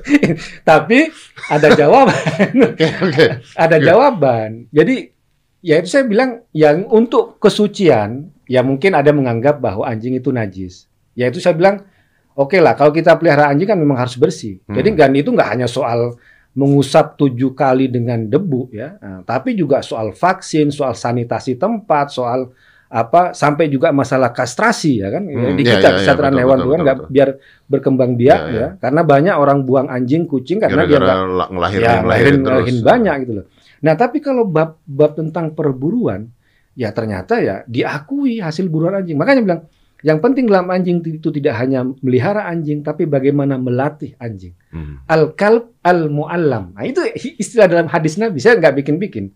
[0.70, 0.98] Tapi
[1.46, 3.26] ada jawaban Oke oke.
[3.52, 3.84] ada Iya.
[3.84, 4.50] jawaban.
[4.72, 5.12] Jadi
[5.60, 10.88] ya itu saya bilang yang untuk kesucian ya mungkin ada menganggap bahwa anjing itu najis.
[11.12, 11.84] Ya itu saya bilang
[12.32, 14.64] oke lah kalau kita pelihara anjing kan memang harus bersih.
[14.64, 14.76] Hmm.
[14.76, 16.16] Jadi kan itu nggak hanya soal
[16.52, 22.48] mengusap tujuh kali dengan debu ya, Nah, tapi juga soal vaksin, soal sanitasi tempat, soal
[22.86, 26.56] apa sampai juga masalah kastrasi ya kan Hmm, di iya, kita iya, kesejahteraan betul, hewan
[26.56, 27.10] betul, itu kan betul, nggak betul.
[27.10, 27.28] biar
[27.66, 28.60] berkembang biak Iya, iya.
[28.62, 32.04] ya karena banyak orang buang anjing kucing karena dia nggak Gara-gara la- ngelahirin ya, ngelahirin
[32.04, 32.46] ngelahirin, terus.
[32.46, 33.46] ngelahirin banyak gitu loh.
[33.76, 36.30] Nah, tapi kalau bab bab tentang perburuan,
[36.72, 39.14] ya ternyata ya diakui hasil buruan anjing.
[39.14, 39.60] Makanya bilang
[40.00, 44.54] yang penting dalam anjing itu tidak hanya melihara anjing, tapi bagaimana melatih anjing.
[44.70, 45.02] Hmm.
[45.04, 46.72] Al kalb al muallam.
[46.72, 47.02] Nah, itu
[47.36, 48.38] istilah dalam hadis Nabi.
[48.38, 49.28] Saya nggak bikin-bikin.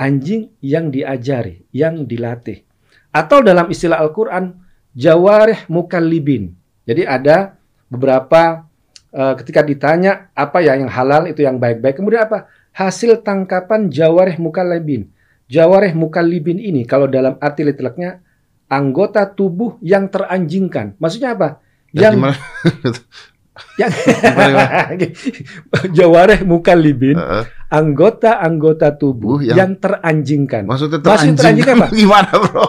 [0.00, 2.64] Anjing yang diajari, yang dilatih.
[3.12, 4.56] Atau dalam istilah Al-Quran,
[4.96, 6.56] jawarih mukallibin.
[6.88, 8.66] Jadi ada beberapa
[9.12, 12.00] eh, ketika ditanya apa ya yang halal itu yang baik-baik.
[12.00, 12.48] Kemudian apa?
[12.72, 15.12] Hasil tangkapan jawarih mukallibin.
[15.46, 18.24] Jawarih mukallibin ini kalau dalam arti literalnya
[18.72, 20.96] anggota tubuh yang teranjingkan.
[20.96, 21.60] Maksudnya apa?
[21.92, 22.32] Ya, Yang?
[23.76, 23.92] yang
[25.92, 27.44] jawareh mukallibin Heeh.
[27.68, 30.64] anggota-anggota tubuh yang- yang, teranjingkan.
[30.64, 31.34] Maksudnya teranjing.
[31.34, 31.86] teranjing apa?
[31.94, 32.66] Gimana bro?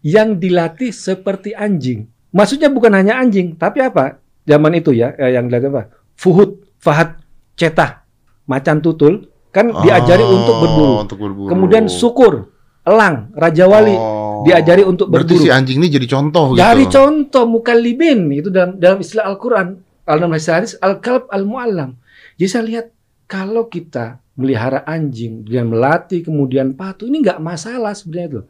[0.00, 2.04] yang dilatih seperti anjing.
[2.30, 4.20] Maksudnya bukan hanya anjing tapi apa?
[4.42, 5.82] Zaman itu ya eh, yang dilatih apa?
[6.14, 7.20] Fuhud fahat
[7.54, 8.04] cetah
[8.44, 9.28] macan tutul.
[9.48, 10.94] Kan diajari Oh, untuk berburu.
[11.00, 11.46] Untuk berburu.
[11.46, 12.50] kemudian sukur
[12.82, 13.94] elang raja wali.
[13.94, 14.42] Oh.
[14.42, 15.46] diajari untuk Berarti berburu.
[15.46, 16.92] si anjing ini jadi contoh Dari gitu.
[16.92, 21.96] contoh mukallibin itu dalam dalam istilah Al-Qur'an, dalam hadis al kalb al muallam.
[22.36, 22.86] Jadi saya lihat
[23.24, 28.40] kalau kita melihara anjing dan melatih kemudian patuh ini nggak masalah sebenarnya itu.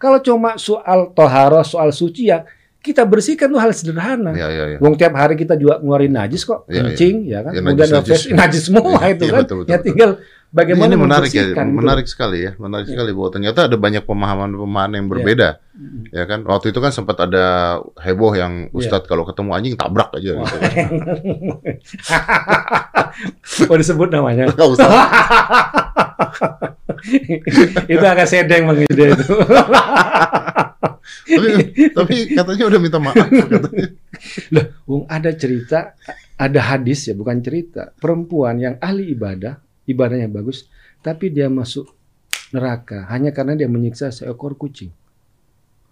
[0.00, 2.44] Kalau cuma soal toharoh, soal suci ya
[2.80, 4.32] kita bersihkan tuh hal sederhana.
[4.32, 4.78] Ya, ya, ya.
[4.80, 7.52] Wong tiap hari kita juga ngeluarin najis kok, kencing ya kan.
[7.52, 8.62] Ya, Kemudian najis, najis, najis.
[8.72, 9.42] semua Iya, itu iya, kan.
[9.44, 10.10] betul, betul, ya betul.
[10.50, 11.62] Bagaimana ini menarik ya, gitu.
[11.62, 12.92] menarik sekali ya, menarik Iya.
[12.98, 16.10] sekali bahwa ternyata ada banyak pemahaman-pemahaman yang berbeda, Mm.
[16.12, 16.42] ya kan?
[16.44, 18.74] Waktu itu kan sempat ada heboh yang Iya.
[18.74, 20.30] Ustadz kalau ketemu anjing tabrak aja.
[20.36, 20.50] Wah.
[20.50, 20.58] Gitu.
[23.70, 24.50] oh disebut namanya.
[27.88, 29.34] Itu agak sedeng bang ide itu.
[31.30, 31.48] tapi,
[31.94, 33.16] tapi katanya udah minta maaf.
[33.24, 33.88] Katanya.
[34.52, 34.66] Loh,
[35.08, 35.96] ada cerita,
[36.36, 37.94] ada hadis ya, bukan cerita.
[37.96, 39.56] Perempuan yang ahli ibadah,
[39.90, 40.70] ibadahnya bagus,
[41.02, 41.90] tapi dia masuk
[42.50, 44.90] neraka hanya karena dia menyiksa seekor kucing.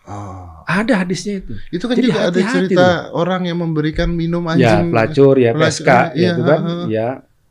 [0.09, 0.65] Oh.
[0.65, 1.53] Ada hadisnya itu.
[1.69, 4.89] Itu kan Jadi juga ada hati-hati cerita orang yang memberikan minum Ya, anjing.
[4.89, 6.75] pelacur ya, Pelacur, PSK iya, ya itu kan, ha.
[6.89, 7.09] ya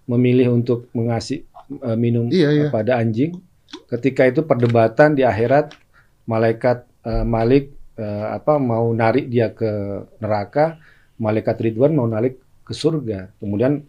[0.10, 2.68] memilih untuk mengasih eh, minum Iya, iya.
[2.74, 3.38] pada anjing.
[3.86, 5.78] Ketika itu perdebatan di akhirat,
[6.26, 9.70] malaikat eh, Malik eh, apa mau narik dia ke
[10.18, 10.82] neraka,
[11.22, 13.38] malaikat Ridwan mau narik ke surga.
[13.38, 13.86] Kemudian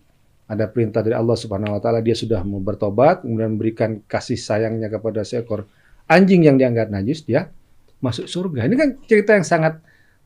[0.48, 4.88] ada perintah dari Allah Subhanahu wa taala dia sudah mau bertobat, kemudian memberikan kasih sayangnya
[4.88, 5.68] kepada seekor
[6.08, 7.52] anjing yang dianggap najis, dia
[8.00, 8.64] masuk surga.
[8.64, 9.78] Ini kan cerita yang sangat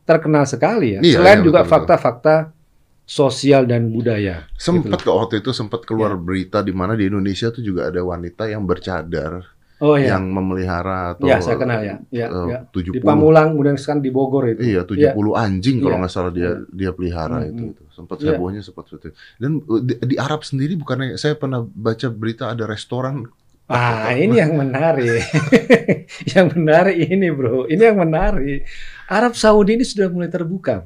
[0.07, 0.99] terkenal sekali ya.
[1.03, 2.35] Iya, Selain iya, juga betul, fakta-fakta
[3.03, 4.47] sosial dan budaya.
[4.55, 6.19] Sempat Gitu kok waktu itu sempat keluar Ya.
[6.19, 9.43] berita di mana di Indonesia tuh juga ada wanita yang bercadar
[9.81, 10.15] Oh ya.
[10.15, 11.97] yang memelihara atau Ya, saya kenal ya.
[12.13, 12.59] Ya, eh, ya.
[12.69, 14.61] 70 Di Pamulang kemudian sekarang di Bogor itu.
[14.61, 16.01] Iya, 70 anjing kalau Iya.
[16.05, 17.73] nggak salah dia dia pelihara Hmm, itu hmm.
[17.73, 17.83] itu.
[17.89, 18.37] Sempat Iya.
[18.37, 19.17] hebohnya sempat seperti itu.
[19.41, 23.25] Dan uh, di, di Arab sendiri bukannya saya pernah baca berita ada restoran
[23.63, 25.23] Ah, ini yang menarik.
[26.35, 27.65] yang menarik ini, Bro.
[27.71, 28.67] Ini yang menarik.
[29.07, 30.83] Arab Saudi ini sudah mulai terbuka.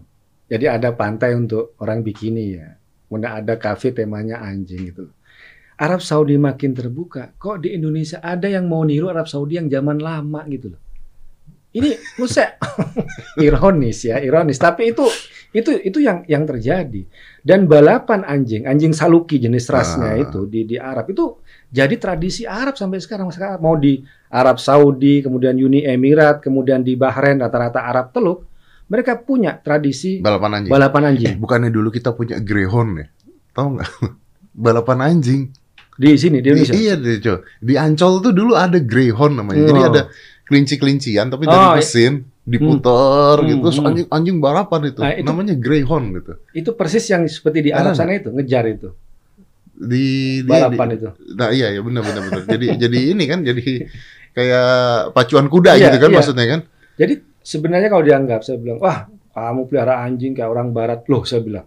[0.47, 2.78] Jadi ada pantai untuk orang bikini ya.
[3.10, 5.10] Kemudian ada kafe temanya anjing gitu.
[5.78, 7.38] Arab Saudi makin terbuka.
[7.38, 10.82] Kok di Indonesia ada yang mau niru Arab Saudi yang zaman lama gitu loh.
[11.78, 11.94] Ini
[12.26, 12.58] saya
[13.46, 14.58] ironis ya, ironis.
[14.58, 15.06] Tapi itu
[15.54, 17.06] itu itu yang yang terjadi.
[17.46, 20.24] Dan balapan anjing, anjing saluki jenis rasnya Ah.
[20.26, 21.38] itu di di Arab itu
[21.70, 23.30] jadi tradisi Arab sampai sekarang.
[23.30, 24.02] Sekarang mau di
[24.34, 28.50] Arab Saudi, kemudian Uni Emirat, kemudian di Bahrain rata-rata Arab Teluk,
[28.90, 30.72] mereka punya tradisi balapan anjing.
[30.74, 33.06] balapan Eh, anjing bukannya dulu kita punya greyhound ya?
[33.54, 33.90] Tahu nggak?
[34.66, 35.54] balapan anjing.
[35.97, 36.73] Di sini di Indonesia.
[36.73, 37.38] iya, di, coy.
[37.60, 39.65] di Ancol tuh dulu ada greyhound namanya.
[39.65, 39.89] Jadi Oh.
[39.89, 40.01] ada
[40.45, 41.75] kelinci-kelincian tapi Oh, dari iya.
[41.75, 42.13] mesin
[42.47, 43.88] diputer Hmm, gitu terus hmm.
[43.88, 44.99] anjing anjing balapan itu.
[44.99, 46.33] Nah, itu- namanya greyhound gitu.
[46.53, 48.95] Itu persis yang seperti di Arab sana itu, ngejar itu.
[49.73, 50.05] Di
[50.41, 51.10] di- Balapan di- itu.
[51.33, 52.43] Nah iya ya benar benar benar.
[52.47, 53.65] Jadi jadi ini kan jadi
[54.31, 54.69] kayak
[55.12, 56.15] pacuan kuda Iya, gitu kan iya.
[56.15, 56.62] maksudnya kan?
[56.95, 61.41] Jadi sebenarnya kalau dianggap saya bilang, wah kamu pelihara anjing kayak orang Barat, loh saya
[61.41, 61.65] bilang,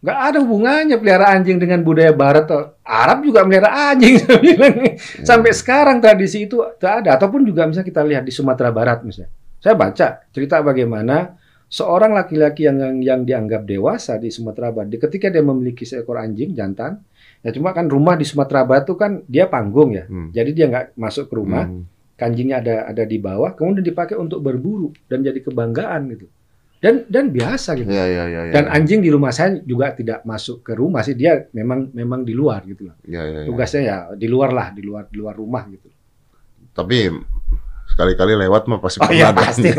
[0.00, 2.48] nggak ada hubungannya pelihara anjing dengan budaya Barat.
[2.48, 4.96] Atau Arab juga melihara anjing, bilang.
[5.20, 7.20] Sampai sekarang tradisi itu tak ada.
[7.20, 9.28] Ataupun juga misalnya kita lihat di Sumatera Barat misalnya,
[9.60, 11.36] saya baca cerita bagaimana
[11.70, 16.50] seorang laki-laki yang, yang yang dianggap dewasa di Sumatera Barat, ketika dia memiliki seekor anjing
[16.56, 16.98] jantan,
[17.44, 20.32] ya cuma kan rumah di Sumatera Barat itu kan dia panggung ya, Hmm.
[20.34, 21.84] jadi dia nggak masuk ke rumah Hmm.
[22.18, 26.26] kanjingnya ada ada di bawah, kemudian dipakai untuk berburu dan jadi kebanggaan gitu.
[26.80, 27.92] Dan dan biasa gitu.
[27.92, 28.40] Iya iya iya.
[28.50, 32.32] Dan anjing di rumah saya juga tidak masuk ke rumah sih, dia memang memang di
[32.32, 32.96] luar gitu loh.
[33.04, 33.38] Iya iya.
[33.44, 33.46] iya.
[33.46, 35.92] Tugasnya ya di luar lah, di luar di luar rumah gitu.
[36.72, 37.12] Tapi
[37.84, 39.44] sekali-kali lewat mah pasti Oh iya pernah ada.
[39.52, 39.68] pasti.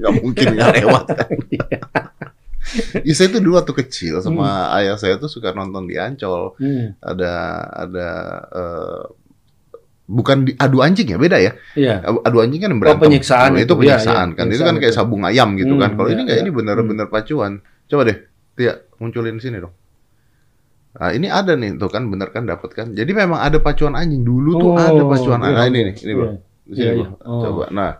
[0.00, 1.04] Nggak mungkin nggak lewat.
[1.12, 1.30] kan.
[1.52, 1.78] Iya.
[3.06, 6.58] Ya, saya tuh dulu waktu kecil sama ayah saya tuh suka nonton di Ancol.
[6.58, 7.32] Hmm, Ada
[7.86, 8.08] ada
[8.50, 9.02] eh,
[10.06, 11.52] bukan di adu anjing ya beda ya.
[11.74, 12.02] Iya.
[12.22, 13.02] Adu anjing kan yang berantem.
[13.10, 14.44] penyiksaan Oh, itu itu, iya, penyiksaan iya, kan.
[14.46, 14.98] Itu penyiksaan kan kayak itu.
[15.02, 15.90] sabung ayam gitu kan.
[15.92, 16.44] Hmm, Kalau ini iya, nggak iya.
[16.46, 17.52] ini bener-bener pacuan.
[17.86, 18.18] Coba deh,
[18.54, 19.74] Tia munculin sini dong.
[20.96, 22.86] Nah, ini ada nih tuh kan bener kan dapat kan.
[22.96, 25.52] Jadi memang ada pacuan anjing dulu tuh Oh, ada pacuan iya.
[25.52, 26.24] Nah, ini nih, ini Bro.
[26.24, 26.36] Iya.
[26.64, 27.04] Sini, Iya, Bro.
[27.04, 27.08] iya.
[27.28, 27.40] Oh.
[27.44, 27.64] Coba.
[27.68, 27.92] Nah.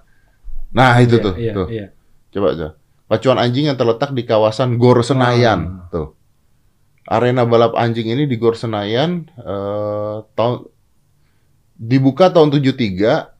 [0.72, 1.66] Nah, itu Iya, tuh, iya, tuh.
[1.68, 1.86] iya.
[2.32, 2.68] Coba aja.
[3.06, 5.60] Pacuan anjing yang terletak di kawasan Gor Senayan.
[5.84, 5.92] Ah.
[5.92, 6.08] Tuh.
[7.06, 10.66] Arena balap anjing ini di Gor Senayan eh, tahun
[11.76, 13.30] dibuka tahun 73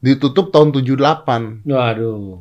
[0.00, 1.64] ditutup tahun 78.
[1.64, 2.40] Waduh.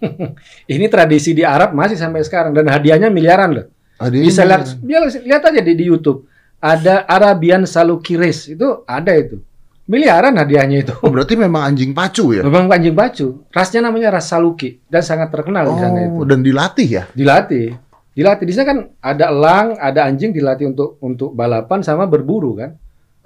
[0.72, 3.66] Ini tradisi di Arab masih sampai sekarang dan hadiahnya miliaran loh.
[4.00, 6.24] Ah, dia Bisa ini- lihat, dia- lihat aja di, di YouTube.
[6.60, 9.40] Ada Arabian Saluki Race itu ada itu.
[9.84, 10.94] Miliaran hadiahnya itu.
[11.02, 12.46] Oh, berarti memang anjing pacu ya?
[12.46, 13.42] Memang anjing bacu.
[13.50, 16.16] Rasnya namanya ras Saluki dan sangat terkenal di sana itu.
[16.20, 17.04] Oh, dan dilatih ya?
[17.10, 17.74] Dilatih.
[18.14, 22.70] Dilatih di sana kan ada elang, ada anjing dilatih untuk untuk balapan sama berburu kan.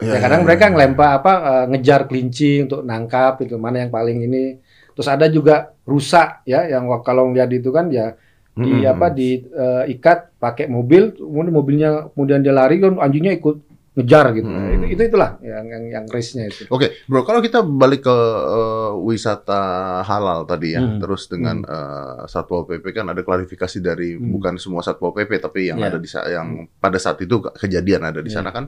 [0.02, 4.26] Iya, Ya, kadang mereka ngelempar apa eh, ngejar kelinci untuk nangkap itu mana yang paling
[4.26, 4.58] ini.
[4.94, 8.14] Terus ada juga rusa ya yang kalau lihat itu kan ya
[8.54, 8.86] di Mm-mm.
[8.86, 13.56] apa diikat pakai mobil, kemudian mobilnya kemudian dia lari kan anjingnya ikut
[13.94, 14.50] ngejar gitu.
[14.50, 14.74] Hmm.
[14.74, 16.66] Itu, itu itulah yang yang, yang race-nya itu.
[16.66, 18.16] Oke, bro, kalau kita balik ke
[18.50, 19.62] eh, wisata
[20.02, 20.98] halal tadi ya, Hmm.
[20.98, 24.34] terus dengan eh, satpol pp kan ada klarifikasi dari Hmm.
[24.34, 25.94] bukan semua satpol pp, tapi yang Iya.
[25.94, 28.42] ada di yang pada saat itu ke- kejadian ada di Iya.
[28.42, 28.66] sana kan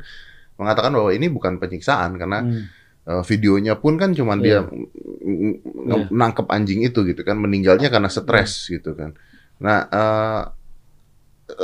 [0.56, 2.64] mengatakan bahwa ini bukan penyiksaan karena Hmm.
[3.06, 4.60] eh, videonya pun kan cuma dia Iya.
[4.66, 6.12] ng- ng- Iya.
[6.12, 9.14] nangkep anjing itu gitu kan, meninggalnya karena stres gitu kan.
[9.62, 10.42] Nah, eh,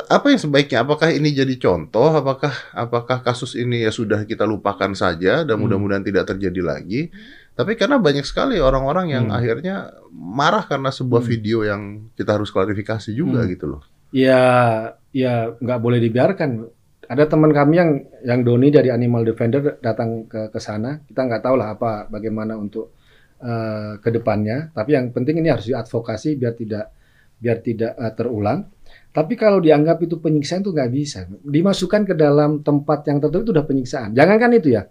[0.08, 0.86] apa yang sebaiknya?
[0.86, 2.14] Apakah ini jadi contoh?
[2.14, 5.66] Apakah apakah kasus ini ya sudah kita lupakan saja dan Hmm.
[5.66, 7.10] mudah-mudahan tidak terjadi lagi?
[7.52, 9.36] Tapi karena banyak sekali orang-orang yang Hmm.
[9.36, 11.28] akhirnya marah karena sebuah Hmm.
[11.28, 11.82] video yang
[12.14, 13.50] kita harus klarifikasi juga Hmm.
[13.50, 13.82] gitu loh.
[14.14, 14.40] Ya,
[15.10, 16.68] ya nggak boleh dibiarkan.
[17.12, 17.90] Ada teman kami yang
[18.24, 20.96] yang Doni dari Animal Defender datang ke ke sana.
[21.04, 22.96] Kita nggak tahu lah apa bagaimana untuk
[23.36, 24.72] eh, ke depannya.
[24.72, 26.88] Tapi yang penting ini harus diadvokasi biar tidak
[27.36, 28.64] biar tidak eh, terulang.
[29.12, 31.28] Tapi kalau dianggap itu penyiksaan itu nggak bisa.
[31.28, 34.16] Dimasukkan ke dalam tempat yang tertentu itu udah penyiksaan.
[34.16, 34.88] Jangankan itu ya.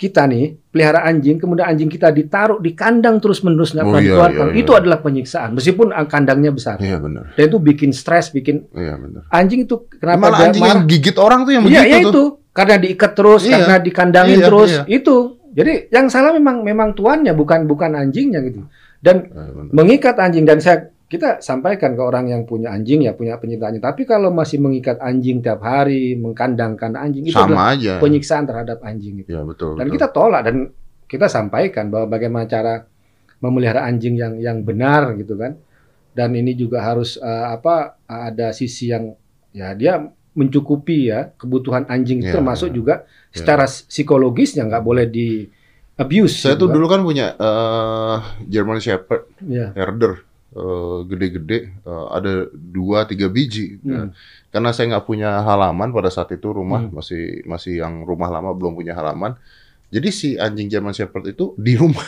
[0.00, 4.00] Kita nih pelihara anjing, kemudian anjing kita ditaruh di kandang terus menerus nggak Oh, pernah
[4.00, 4.46] iya, dikeluarkan.
[4.48, 4.62] iya, iya.
[4.64, 5.50] Itu adalah penyiksaan.
[5.52, 6.80] Meskipun ah, kandangnya besar.
[6.80, 7.36] Iya benar.
[7.36, 9.28] Dan itu bikin stres, bikin Iya benar.
[9.28, 10.72] anjing itu kenapa Malah anjing marah?
[10.72, 12.08] yang gigit orang tuh yang Iya, begitu ya tuh.
[12.08, 13.52] itu karena diikat terus, Iya.
[13.52, 14.82] karena dikandangin Iya, terus, iya.
[14.88, 15.16] itu.
[15.50, 18.64] Jadi yang salah memang memang tuannya bukan bukan anjingnya gitu.
[18.98, 19.70] Dan Iya, benar.
[19.70, 23.82] mengikat anjing dan saya kita sampaikan ke orang yang punya anjing ya punya pencinta anjing.
[23.82, 27.92] Tapi kalau masih mengikat anjing tiap hari, mengkandangkan anjing itu adalah Sama aja.
[27.98, 29.28] penyiksaan terhadap anjing itu.
[29.34, 29.74] Iya betul.
[29.74, 29.94] Dan betul.
[29.98, 30.56] kita tolak dan
[31.10, 32.86] kita sampaikan bahwa bagaimana cara
[33.42, 35.58] memelihara anjing yang yang benar gitu kan.
[36.14, 39.10] Dan ini juga harus eh, apa ada sisi yang
[39.50, 39.98] ya dia
[40.38, 42.74] mencukupi ya kebutuhan anjing itu Ya, termasuk ya.
[42.78, 42.94] juga
[43.34, 45.42] secara psikologisnya nggak boleh di
[45.98, 46.46] abuse.
[46.46, 46.74] Saya gitu tuh kan.
[46.78, 49.74] dulu kan punya eh, German Shepherd ya.
[49.74, 53.90] herder eh, gede-gede eh, ada dua tiga biji Hmm.
[53.90, 54.06] Nah,
[54.48, 56.96] karena saya nggak punya halaman pada saat itu rumah Hmm.
[56.96, 59.38] masih masih yang rumah lama belum punya halaman
[59.88, 62.06] jadi si anjing German Shepherd itu di rumah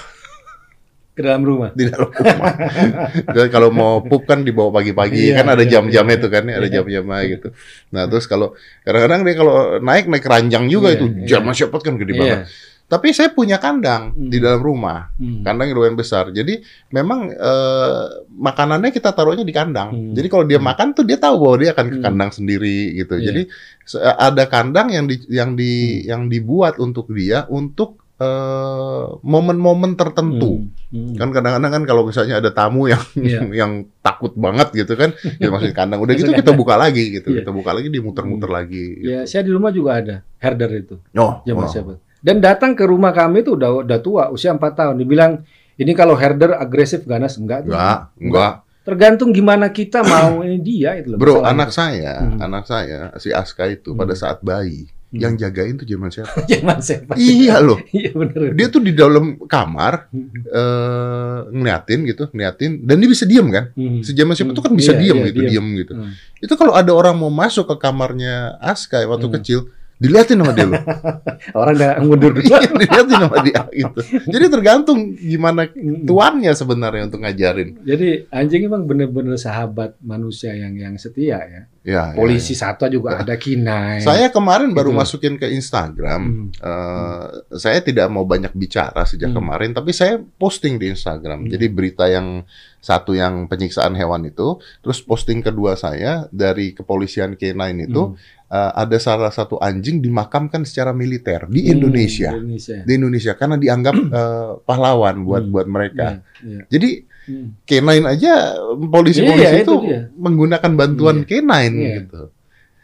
[1.12, 1.68] ke dalam rumah.
[1.76, 2.54] di dalam rumah
[3.36, 6.22] dan kalau mau pup kan dibawa pagi-pagi Iya, kan ada iya, jam-jamnya iya.
[6.24, 6.72] tuh kan ada Iya.
[6.72, 7.48] jam-jamnya gitu
[7.92, 11.26] nah terus kalau kadang-kadang dia kalau naik naik keranjang juga Iya, itu iya.
[11.28, 12.18] German Shepherd kan gede Iya.
[12.18, 12.38] banget
[12.84, 14.28] tapi saya punya kandang Hmm.
[14.28, 15.40] di dalam rumah Hmm.
[15.40, 16.28] kandang yang lumayan besar.
[16.28, 19.90] Jadi memang eh, makanannya kita taruhnya di kandang.
[19.90, 20.12] Hmm.
[20.12, 20.68] Jadi kalau dia Hmm.
[20.68, 22.04] makan tuh dia tahu bahwa dia akan ke Hmm.
[22.04, 23.16] kandang sendiri gitu.
[23.16, 23.24] Iya.
[23.26, 23.42] Jadi
[23.82, 26.04] se- ada kandang yang di yang di Hmm.
[26.06, 30.62] yang dibuat untuk dia untuk eh, momen-momen tertentu.
[30.62, 31.10] Hmm.
[31.10, 31.14] Hmm.
[31.16, 33.42] Kan kadang-kadang kan kalau misalnya ada tamu yang Iya.
[33.66, 35.98] yang takut banget gitu kan, dia masukin kandang.
[35.98, 37.28] Udah gitu kita buka lagi gitu.
[37.28, 37.42] Iya.
[37.42, 38.84] Kita buka lagi dia muter-muter lagi.
[38.96, 39.10] gitu.
[39.10, 41.02] Ya, saya di rumah juga ada herder itu.
[41.12, 41.66] Oh, oh.
[41.66, 41.98] siapa?
[42.22, 44.94] Dan datang ke rumah kami itu udah udah tua, usia 4 tahun.
[44.94, 45.42] Dibilang
[45.74, 47.74] ini kalau herder agresif ganas enggak tuh.
[47.74, 48.54] Enggak, enggak.
[48.82, 51.18] Tergantung gimana kita mau ini dia itu loh.
[51.18, 52.38] Bro, anak saya, Hmm.
[52.40, 54.18] anak saya si Aska itu pada Hmm.
[54.18, 55.18] saat bayi Hmm.
[55.18, 56.46] yang jagain tuh German Shepherd.
[56.50, 57.12] Zaman siapa?
[57.14, 57.76] iya loh.
[57.92, 58.54] Iya bener.
[58.54, 60.06] Dia tuh di dalam kamar
[60.46, 63.64] eh ngeliatin gitu, ngeliatin dan dia bisa diem kan?
[63.72, 64.00] Hmm.
[64.00, 64.78] Si German Shepherd tuh kan Hmm.
[64.78, 65.50] bisa Iya, diem iya, gitu, diem.
[65.50, 65.92] diem gitu.
[65.94, 66.10] Hmm.
[66.38, 69.34] Itu kalau ada orang mau masuk ke kamarnya Aska waktu Hmm.
[69.36, 69.58] kecil,
[70.02, 70.82] diliatin sama dia loh.
[71.58, 72.42] Orang udah mundur dulu.
[72.50, 73.98] Iya, diliatin sama dia gitu.
[74.26, 76.02] Jadi tergantung gimana Hmm.
[76.02, 77.78] tuannya sebenarnya untuk ngajarin.
[77.82, 81.62] Jadi anjing emang bener-bener sahabat manusia yang yang setia ya.
[81.82, 83.98] Ya, ya, Polisi satwa juga ada kinai.
[83.98, 84.06] ya.
[84.06, 84.98] Saya kemarin baru Gitu.
[84.98, 86.22] masukin ke Instagram.
[86.22, 86.46] Hmm.
[86.54, 89.38] Eh, saya tidak mau banyak bicara sejak Hmm.
[89.38, 91.42] kemarin, tapi saya posting di Instagram.
[91.42, 91.50] Hmm.
[91.50, 92.46] Jadi berita yang
[92.78, 98.18] satu yang penyiksaan hewan itu, terus posting kedua saya dari kepolisian K9 itu Hmm.
[98.52, 102.84] Eh, ada salah satu anjing dimakamkan secara militer di Hmm, Indonesia, Indonesia.
[102.84, 105.50] di Indonesia karena dianggap eh, pahlawan buat Hmm.
[105.50, 106.20] buat mereka.
[106.38, 106.62] Iya, iya.
[106.68, 106.90] Jadi
[107.22, 107.54] Hmm.
[107.62, 110.00] K9 aja polisi-polisi Iya, itu, itu dia.
[110.12, 111.94] menggunakan bantuan K9 Iya.
[112.00, 112.22] gitu.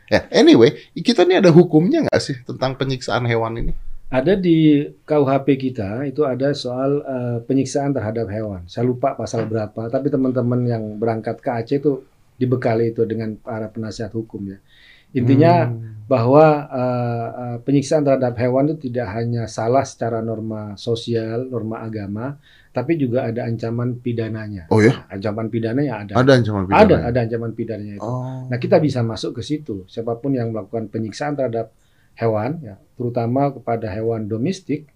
[0.07, 3.72] Ya, anyway, kita ini ada hukumnya nggak sih tentang penyiksaan hewan ini?
[4.09, 8.64] Ada di KUHP kita itu ada soal eh, penyiksaan terhadap hewan.
[8.64, 12.07] Saya lupa pasal berapa, tapi teman-teman yang berangkat ke Aceh itu
[12.38, 14.59] dibekali itu dengan para penasihat hukum ya.
[15.12, 16.04] Intinya Hmm.
[16.08, 22.40] bahwa eh, eh, penyiksaan terhadap hewan itu tidak hanya salah secara norma sosial, norma agama,
[22.72, 24.72] tapi juga ada ancaman pidananya.
[24.72, 26.12] Oh ya, Ancaman pidananya ada.
[26.16, 26.80] ada ancaman pidana.
[26.80, 28.04] Ada, ada ancaman pidananya itu.
[28.04, 28.48] Oh.
[28.48, 29.84] Nah, kita bisa masuk ke situ.
[29.84, 31.72] Siapa pun yang melakukan penyiksaan terhadap
[32.16, 34.88] hewan, ya, terutama kepada hewan domestik,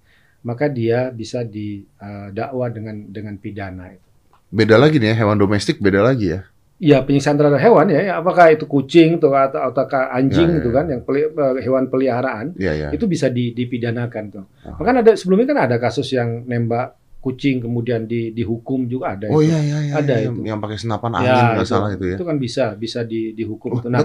[0.43, 3.93] maka dia bisa didakwa dengan dengan pidana.
[3.95, 4.07] itu.
[4.53, 6.45] Beda lagi nih ya, hewan domestik beda lagi ya.
[6.83, 10.59] Ya, penyiksaan terhadap hewan ya, ya, apakah itu kucing atau atau ataukah anjing Ya, ya,
[10.59, 10.75] gitu ya.
[10.75, 12.89] kan, yang peli- eh, hewan peliharaan Iya ya.
[12.91, 14.45] itu bisa di- dipidanakan tuh.
[14.67, 14.75] Oh.
[14.77, 19.31] Bahkan ada sebelumnya kan ada kasus yang nembak kucing kemudian di dihukum juga ada.
[19.31, 19.47] Oh itu.
[19.47, 19.93] iya iya iya.
[19.97, 20.29] Ada iya.
[20.29, 20.43] itu.
[20.43, 21.71] yang pakai senapan Ya, angin nggak itu.
[21.71, 22.17] salah itu ya.
[22.19, 23.71] Itu kan bisa bisa di dihukum.
[23.73, 23.87] Oh.
[23.87, 24.03] Nah,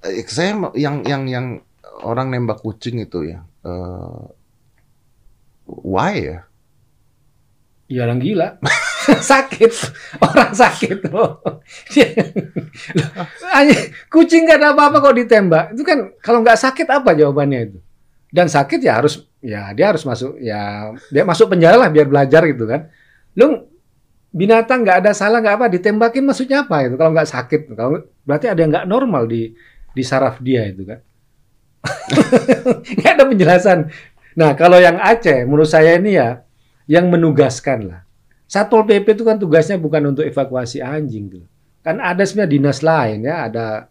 [0.00, 1.46] Eh, saya yang yang yang
[2.00, 3.44] orang nembak kucing itu ya.
[3.60, 4.20] eh,
[5.66, 6.38] why ya?
[7.86, 8.56] ya orang gila.
[9.32, 9.72] sakit.
[10.20, 11.40] Orang sakit loh.
[14.12, 15.64] Kucing gak ada apa-apa kok ditembak.
[15.74, 17.78] Itu kan kalau nggak sakit apa jawabannya itu?
[18.30, 22.46] Dan sakit ya harus ya dia harus masuk ya dia masuk penjara lah biar belajar
[22.46, 22.86] gitu kan.
[23.34, 23.70] Lu
[24.30, 28.46] binatang nggak ada salah nggak apa ditembakin maksudnya apa itu kalau nggak sakit kalau berarti
[28.46, 29.50] ada yang nggak normal di
[29.90, 31.02] di saraf dia itu kan
[33.02, 33.78] nggak ada penjelasan
[34.38, 36.46] nah kalau yang Aceh menurut saya ini ya
[36.86, 38.00] yang menugaskan lah
[38.50, 41.44] satpol pp itu kan tugasnya bukan untuk evakuasi anjing tuh
[41.80, 43.86] kan ada sebenarnya dinas lain ya ada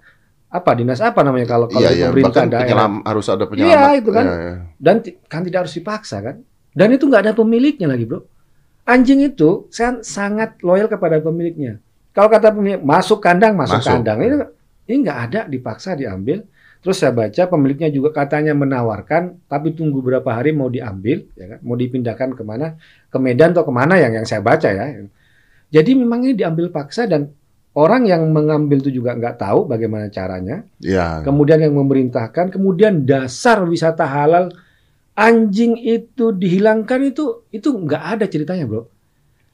[0.49, 2.05] apa dinas apa namanya kalau kalau Iya iya.
[2.09, 3.69] pemerintah Bahkan daerah penyelam, harus ada penyelamat.
[3.69, 4.25] Iya, itu kan.
[4.25, 4.55] Iya, iya.
[4.81, 4.95] dan
[5.29, 6.35] kan tidak harus dipaksa kan
[6.73, 8.19] dan itu nggak ada pemiliknya lagi bro
[8.83, 11.77] anjing itu san- sangat loyal kepada pemiliknya
[12.11, 13.89] kalau kata pemilik masuk kandang masuk, Masuk.
[13.93, 14.35] kandang ini
[14.89, 16.41] ini nggak ada dipaksa diambil
[16.79, 21.59] terus saya baca pemiliknya juga katanya menawarkan tapi tunggu berapa hari mau diambil ya kan
[21.59, 22.79] mau dipindahkan ke mana
[23.11, 25.03] ke Medan atau ke mana yang yang saya baca ya
[25.69, 27.35] jadi memang ini diambil paksa dan
[27.75, 31.21] orang yang mengambil itu juga nggak tahu bagaimana caranya Iya.
[31.21, 34.49] kemudian yang memerintahkan, kemudian dasar wisata halal
[35.13, 38.87] anjing itu dihilangkan itu itu nggak ada ceritanya bro.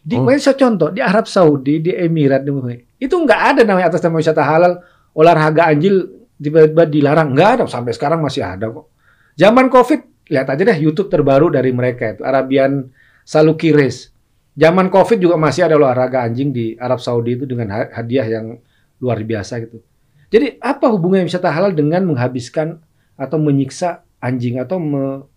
[0.05, 0.29] Di, Oh.
[0.37, 2.53] saya contoh di Arab Saudi, di Emirat, di
[3.01, 4.77] itu nggak ada namanya atas nama wisata halal
[5.17, 8.85] olahraga anjing tiba-tiba dilarang nggak ada sampai sekarang masih ada kok.
[9.33, 12.93] Zaman Covid lihat aja deh YouTube terbaru dari mereka itu Arabian
[13.25, 14.13] Saluki Race.
[14.55, 18.61] Zaman Covid juga masih ada olahraga anjing di Arab Saudi itu dengan ha- hadiah yang
[19.03, 19.83] luar biasa gitu.
[20.31, 22.79] Jadi apa hubungannya wisata halal dengan menghabiskan
[23.19, 25.27] atau menyiksa anjing atau me-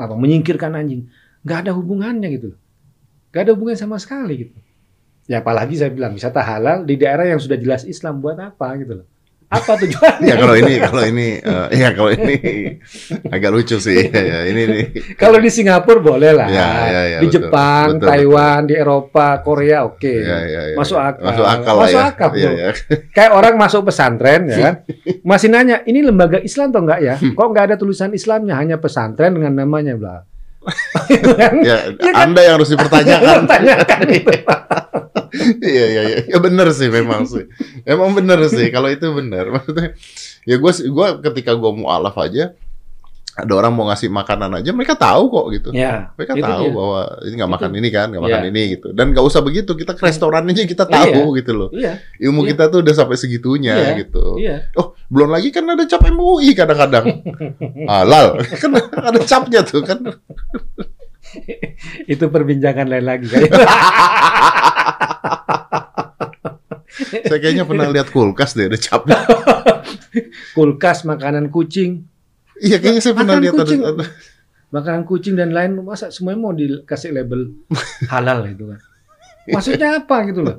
[0.00, 1.06] apa menyingkirkan anjing?
[1.44, 2.56] Nggak ada hubungannya gitu.
[3.30, 4.56] Nggak ada hubungan sama sekali gitu.
[5.28, 9.04] Ya apalagi saya bilang wisata halal di daerah yang sudah jelas Islam buat apa gitu
[9.04, 9.06] loh.
[9.48, 10.26] Apa tujuannya?
[10.26, 12.36] Ya kalau ini kalau ini eh, ya kalau ini
[13.28, 14.10] agak lucu sih.
[14.10, 14.38] Ya, ya.
[14.50, 14.84] Ini nih.
[15.14, 16.48] Kalau di Singapura boleh lah.
[16.50, 17.48] Ya, ya, ya, di betul.
[17.48, 20.10] Jepang, Betul, Taiwan, di Eropa, Korea oke.
[20.10, 21.08] Ya, ya, ya, Masuk ya.
[21.14, 21.24] akal.
[21.30, 22.10] Masuk akal Masuk ya.
[22.10, 22.50] akal, bro.
[22.50, 22.68] ya.
[23.14, 24.74] Kayak orang masuk pesantren ya kan.
[25.22, 27.14] Masih nanya, ini lembaga Islam atau enggak ya?
[27.16, 30.26] Kok enggak ada tulisan Islamnya, hanya pesantren dengan namanya bla.
[30.64, 31.54] Kan?
[31.60, 32.14] Ya, Iya kan?
[32.24, 33.44] Anda yang harus dipertanyakan.
[34.18, 34.32] Itu.
[35.60, 36.18] Iya iya iya.
[36.30, 37.50] Ya benar sih memang sih.
[37.82, 39.50] Emang benar sih kalau itu benar.
[39.50, 39.90] Maksudnya
[40.46, 42.54] ya gue gua ketika gue mau alaf aja
[43.34, 45.68] ada orang mau ngasih makanan aja mereka tahu kok gitu.
[45.74, 46.70] Ya, Mereka tahu dia.
[46.70, 47.56] bahwa ini nggak Itu.
[47.58, 48.50] makan ini kan, nggak makan Iya.
[48.54, 48.88] ini gitu.
[48.94, 51.68] Dan nggak usah begitu, kita ke restoran aja kita tahu gitu loh.
[51.74, 52.48] Iya, Ilmu Iya.
[52.54, 53.90] kita tuh udah sampai segitunya Iya.
[54.06, 54.38] gitu.
[54.38, 54.70] iya.
[54.78, 57.20] Oh, belum lagi kan ada cap MUI kadang-kadang.
[57.90, 58.40] Halal.
[58.44, 60.00] kan ada capnya tuh kan.
[62.12, 63.42] Itu perbincangan lain lagi kan.
[67.24, 69.18] Saya kayaknya pernah lihat kulkas deh ada capnya.
[70.54, 72.06] Kulkas, makanan kucing,
[72.62, 74.06] Iya, kayaknya saya pernah lihat ada, ada.
[74.70, 77.50] makanan kucing dan lain masa semuanya mau dikasih label
[78.06, 78.78] halal itu kan.
[79.50, 80.54] Maksudnya apa gitu loh.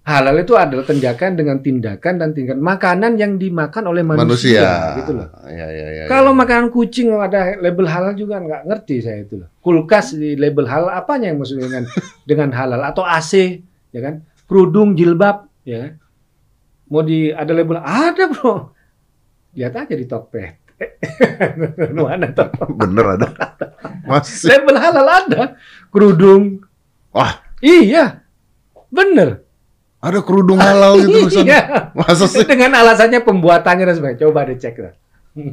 [0.00, 4.96] Halal itu adalah tindakan dengan tindakan dan tindakan makanan yang dimakan oleh manusia, manusia.
[4.96, 5.28] gitu loh.
[5.44, 6.04] Iya, iya, iya.
[6.08, 9.52] Kalau makanan kucing ada label halal juga nggak ngerti saya itu loh.
[9.60, 11.84] Kulkas di label halal apanya yang maksudnya dengan
[12.30, 13.60] dengan halal atau AC
[13.92, 14.24] ya kan?
[14.48, 15.92] Kerudung, jilbab ya kan?
[16.88, 18.72] Mau di ada label ada bro.
[19.52, 20.80] Lihat aja di Tokped.
[21.92, 22.48] Mana tuh?
[22.80, 23.28] bener ada.
[24.08, 24.48] Masih.
[24.48, 25.60] Label halal ada.
[25.92, 26.64] Kerudung.
[27.12, 28.24] Wah, Iya.
[28.88, 29.49] Bener.
[30.00, 31.44] Ada kerudung halal gitu.
[31.44, 31.92] Iya.
[31.92, 32.42] Masa sih?
[32.42, 34.20] Dengan alasannya pembuatannya dan sebagainya.
[34.24, 34.94] Coba dicek lah.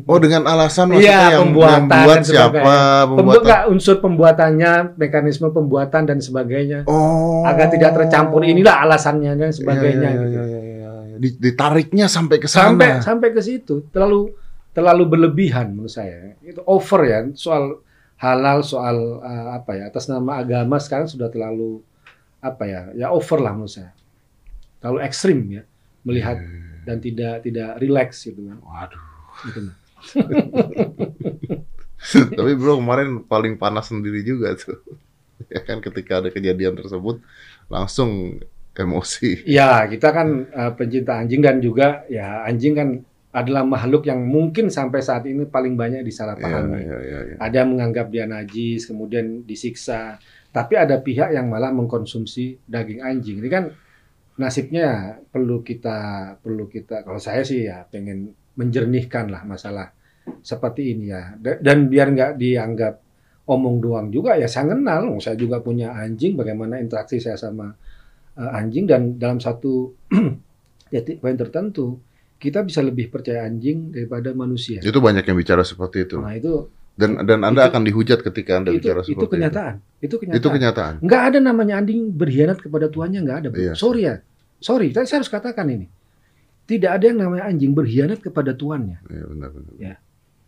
[0.10, 2.50] Oh, dengan alasan maksudnya Iya, yang, pembuatan yang buat siapa?
[2.58, 3.46] Pembuat Pembuatan.
[3.46, 6.80] nggak unsur pembuatannya, mekanisme pembuatan dan sebagainya.
[6.90, 7.46] Oh.
[7.46, 10.10] Agar tidak tercampur inilah alasannya dan sebagainya.
[10.10, 10.40] Iya, iya, gitu.
[10.42, 11.16] iya, iya, iya.
[11.22, 12.74] Di- Ditariknya sampai ke sana.
[12.74, 14.34] Sampai sampai ke situ terlalu
[14.74, 16.34] terlalu berlebihan menurut saya.
[16.42, 17.78] Itu over ya soal
[18.18, 21.86] halal soal uh, apa ya atas nama agama sekarang sudah terlalu
[22.42, 23.94] apa ya ya over lah menurut saya.
[24.80, 25.64] Terlalu ekstrim ya
[26.08, 26.38] melihat
[26.88, 28.58] dan tidak tidak relax gitu kan.
[28.64, 29.04] Waduh.
[29.52, 29.60] Gitu.
[32.38, 34.80] Tapi bro kemarin paling panas sendiri juga tuh.
[35.54, 37.22] Ya kan ketika ada kejadian tersebut
[37.70, 38.42] langsung
[38.74, 39.46] emosi.
[39.46, 42.90] Ya, kita kan uh, pencinta anjing dan juga ya anjing kan
[43.32, 46.82] adalah makhluk yang mungkin sampai saat ini paling banyak disalahpahami.
[46.82, 47.36] iya, iya, iya.
[47.38, 50.18] Ada yang menganggap dia najis, kemudian disiksa.
[50.50, 53.38] Tapi ada pihak yang malah mengkonsumsi daging anjing.
[53.38, 53.70] Ini kan
[54.38, 55.98] nasibnya perlu kita
[56.42, 57.04] perlu kita.
[57.04, 59.94] Kalau saya sih ya pengen menjernihkan lah masalah
[60.42, 61.34] seperti ini ya.
[61.38, 62.96] Da- Dan biar nggak dianggap
[63.48, 67.72] omong doang juga ya saya kenal, saya juga punya anjing, bagaimana interaksi saya sama
[68.36, 69.96] uh, anjing dan dalam satu
[70.92, 72.00] titik poin tertentu
[72.38, 74.78] kita bisa lebih percaya anjing daripada manusia.
[74.84, 76.22] Itu banyak yang bicara seperti itu.
[76.22, 79.76] Nah itu Dan dan Anda itu- akan dihujat ketika Anda itu, bicara seperti itu kenyataan.
[79.78, 80.16] Itu itu.
[80.18, 80.42] kenyataan.
[80.42, 80.94] Itu kenyataan.
[81.06, 83.50] Nggak ada namanya anjing berkhianat kepada tuannya nggak ada.
[83.54, 83.74] Iya.
[83.78, 84.16] Sorry ya,
[84.58, 84.90] sorry.
[84.90, 85.86] Tapi saya harus katakan ini.
[86.68, 88.98] Tidak ada yang namanya anjing berkhianat kepada tuannya.
[89.08, 89.98] Iya benar benar.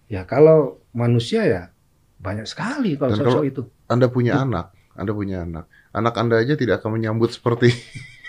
[0.09, 1.63] Ya kalau manusia ya
[2.17, 3.61] banyak sekali kalau sosok itu.
[3.85, 5.69] Anda punya anak, Anda punya anak.
[5.93, 7.71] Anak Anda aja tidak akan menyambut seperti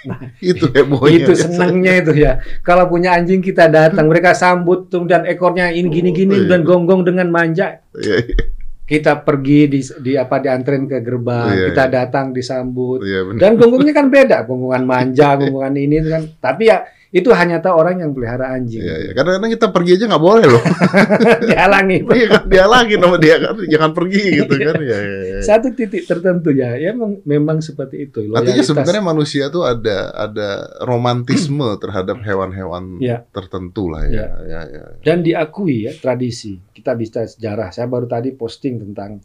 [0.01, 1.13] Nah, itu hebohnya.
[1.21, 2.33] itu senangnya itu ya.
[2.61, 6.49] Kalau punya anjing kita datang, mereka sambut tuh dan ekornya ini gini-gini Oh, iya.
[6.49, 7.85] dan gonggong dengan manja.
[7.93, 8.37] Iya, iya,
[8.83, 11.93] Kita pergi di, di apa dianterin ke gerbang, Iya, kita iya.
[11.95, 13.05] datang disambut.
[13.05, 13.39] iya benar.
[13.39, 16.23] Dan gonggongnya kan beda, gonggongan manja, gonggongan ini kan.
[16.39, 16.79] Tapi ya
[17.11, 18.87] itu hanya tahu orang yang pelihara anjing.
[18.87, 19.11] Iya, iya.
[19.19, 20.63] Kadang-kadang kita pergi aja nggak boleh loh.
[21.51, 21.99] Dihalangi.
[22.07, 24.75] Iya kan dia lagi sama dia kan jangan pergi gitu kan.
[24.79, 25.39] Iya, iya, iya.
[25.43, 26.95] Satu titik tertentu ya, ya
[27.27, 28.31] memang, seperti itu.
[28.31, 28.71] Artinya loyalitas.
[28.71, 30.49] sebenarnya manusia tuh ada ada
[30.87, 33.27] romantisme terhadap hewan-hewan Ya.
[33.35, 34.31] tertentu lah ya.
[34.47, 34.83] Ya, ya.
[35.03, 39.19] dan diakui ya tradisi kita bisa sejarah saya baru tadi posting tentang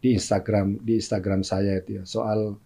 [0.00, 2.56] di Instagram di Instagram saya itu ya soal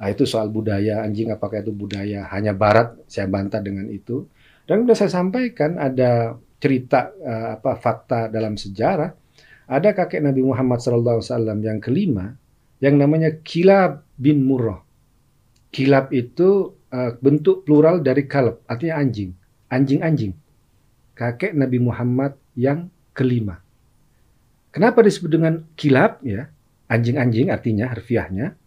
[0.00, 4.26] ah, itu soal budaya anjing apakah itu budaya hanya Barat saya bantah dengan itu
[4.64, 9.10] dan sudah saya sampaikan ada cerita eh, apa fakta dalam sejarah
[9.64, 11.20] ada kakek Nabi Muhammad SAW
[11.64, 12.36] yang kelima
[12.82, 14.80] yang namanya Kilab bin Murrah
[15.70, 19.30] Kilab itu eh, bentuk plural dari kalb artinya anjing
[19.68, 20.34] anjing-anjing
[21.14, 23.62] kakek Nabi Muhammad yang kelima.
[24.74, 26.50] Kenapa disebut dengan kilab ya?
[26.90, 28.58] Anjing-anjing artinya harfiahnya.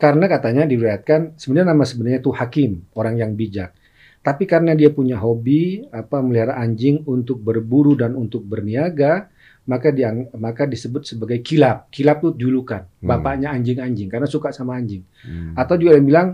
[0.00, 3.76] Karena katanya diriwayatkan sebenarnya nama sebenarnya itu Hakim, orang yang bijak.
[4.20, 9.28] Tapi karena dia punya hobi apa melihara anjing untuk berburu dan untuk berniaga,
[9.68, 11.92] maka dia maka disebut sebagai kilab.
[11.92, 13.08] Kilab itu julukan, Hmm.
[13.08, 15.04] bapaknya anjing-anjing karena suka sama anjing.
[15.24, 15.52] Hmm.
[15.56, 16.28] Atau juga yang bilang,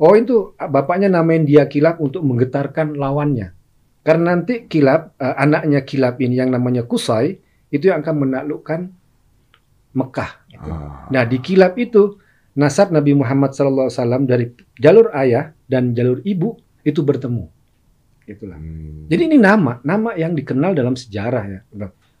[0.00, 3.52] oh itu bapaknya namain dia kilap untuk menggetarkan lawannya.
[4.00, 7.36] Karena nanti kilap, eh, anaknya kilap ini yang namanya Kusai,
[7.68, 8.80] itu yang akan menaklukkan
[9.90, 10.30] Mekah.
[10.48, 10.70] gitu.
[10.70, 11.08] Ah.
[11.10, 12.20] Nah di kilap itu,
[12.60, 13.88] nasab Nabi Muhammad SAW
[14.28, 17.48] dari jalur ayah dan jalur ibu itu bertemu.
[18.28, 18.60] Itulah.
[18.60, 19.08] Hmm.
[19.08, 21.60] Jadi ini nama, nama yang dikenal dalam sejarah ya.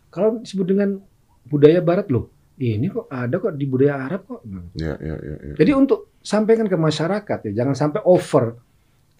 [0.08, 0.96] Kalau disebut dengan
[1.46, 4.40] budaya Barat loh, ini kok ada kok di budaya Arab kok.
[4.48, 5.54] Nah, Ya, ya, ya, ya.
[5.60, 8.58] jadi untuk sampaikan ke masyarakat ya, jangan sampai over.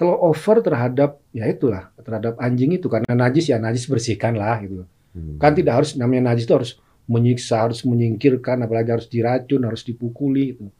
[0.00, 4.88] Kalau over terhadap ya itulah terhadap anjing itu karena najis ya najis bersihkan lah gitu.
[5.12, 5.36] Hmm.
[5.36, 6.72] Kan tidak harus namanya najis itu harus
[7.10, 10.70] menyiksa, harus menyingkirkan, apalagi harus diracun, harus dipukuli gitu.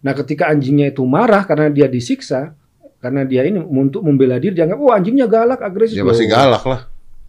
[0.00, 2.56] Nah, ketika anjingnya itu marah karena dia disiksa,
[2.98, 5.94] karena dia ini untuk membela diri dianggap oh anjingnya galak, agresif.
[5.94, 6.80] Ya pasti Loh, galak lah.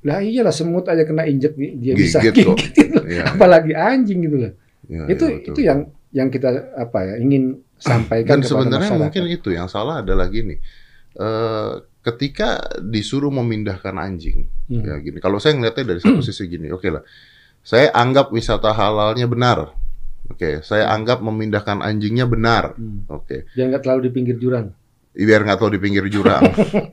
[0.02, 2.58] Lah iyalah semut aja kena injek dia bisa Gigit kok.
[2.58, 3.00] gigit gitu.
[3.06, 4.52] Ya, Apalagi anjing gitu loh.
[4.88, 5.48] ya, itu ya, betul.
[5.48, 5.80] itu yang
[6.12, 7.44] yang kita apa ya ingin
[7.78, 9.00] sampaikan Dan sebenarnya masyarakat.
[9.00, 10.58] mungkin itu yang salah adalah gini.
[11.12, 14.82] Eh, ketika disuruh memindahkan anjing, Hmm.
[14.82, 15.20] ya gini.
[15.20, 17.04] Kalau saya ngeliatnya dari satu sisi gini, oke lah.
[17.62, 19.76] Saya anggap wisata halalnya benar.
[20.32, 22.74] Oke, saya anggap memindahkan anjingnya benar.
[22.74, 23.04] Hmm.
[23.08, 24.72] Oke, Biar nggak terlalu di pinggir jurang.
[25.12, 26.40] biar nggak tahu di pinggir jurang.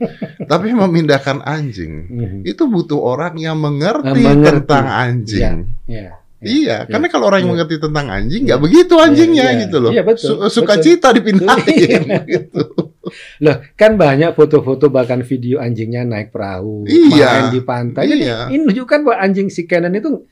[0.51, 2.39] Tapi memindahkan anjing Mhm.
[2.43, 4.59] itu butuh orang yang mengerti, Ah, mengerti.
[4.59, 5.55] tentang anjing.
[5.87, 6.19] Iya.
[6.39, 6.77] Iya, Iya.
[6.85, 7.55] karena kalau orang yang Iya.
[7.57, 9.61] mengerti tentang anjing nggak begitu anjingnya Iya, iya.
[9.63, 9.91] gitu loh.
[9.91, 10.51] Iya, betul, Su- betul.
[10.51, 12.19] Sukacita dipindahin Iya.
[12.25, 12.63] gitu.
[13.39, 17.27] Loh, kan banyak foto-foto bahkan video anjingnya naik perahu, Iya.
[17.29, 18.03] main di pantai.
[18.05, 18.37] Jadi Iya.
[18.51, 20.27] ini menunjukkan bahwa anjing si Canon itu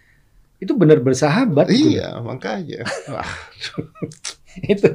[0.57, 1.69] itu benar bersahabat.
[1.69, 1.97] gitu.
[2.01, 2.81] Iya, makanya.
[3.13, 3.29] Wah,
[4.73, 4.89] itu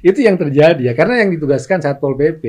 [0.00, 2.44] itu yang terjadi ya karena yang ditugaskan Satpol PP.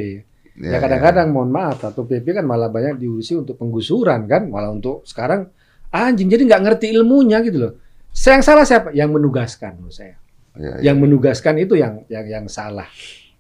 [0.55, 4.71] iya, Ya kadang-kadang mohon maaf Satpol PP kan malah banyak diurusi untuk penggusuran kan, malah
[4.71, 5.51] untuk sekarang
[5.91, 7.73] anjing jadi nggak ngerti ilmunya gitu loh.
[8.15, 8.95] Saya yang salah siapa?
[8.95, 10.15] Yang menugaskan menurut saya.
[10.55, 10.91] iya.
[10.91, 12.87] Yang menugaskan itu yang yang yang salah.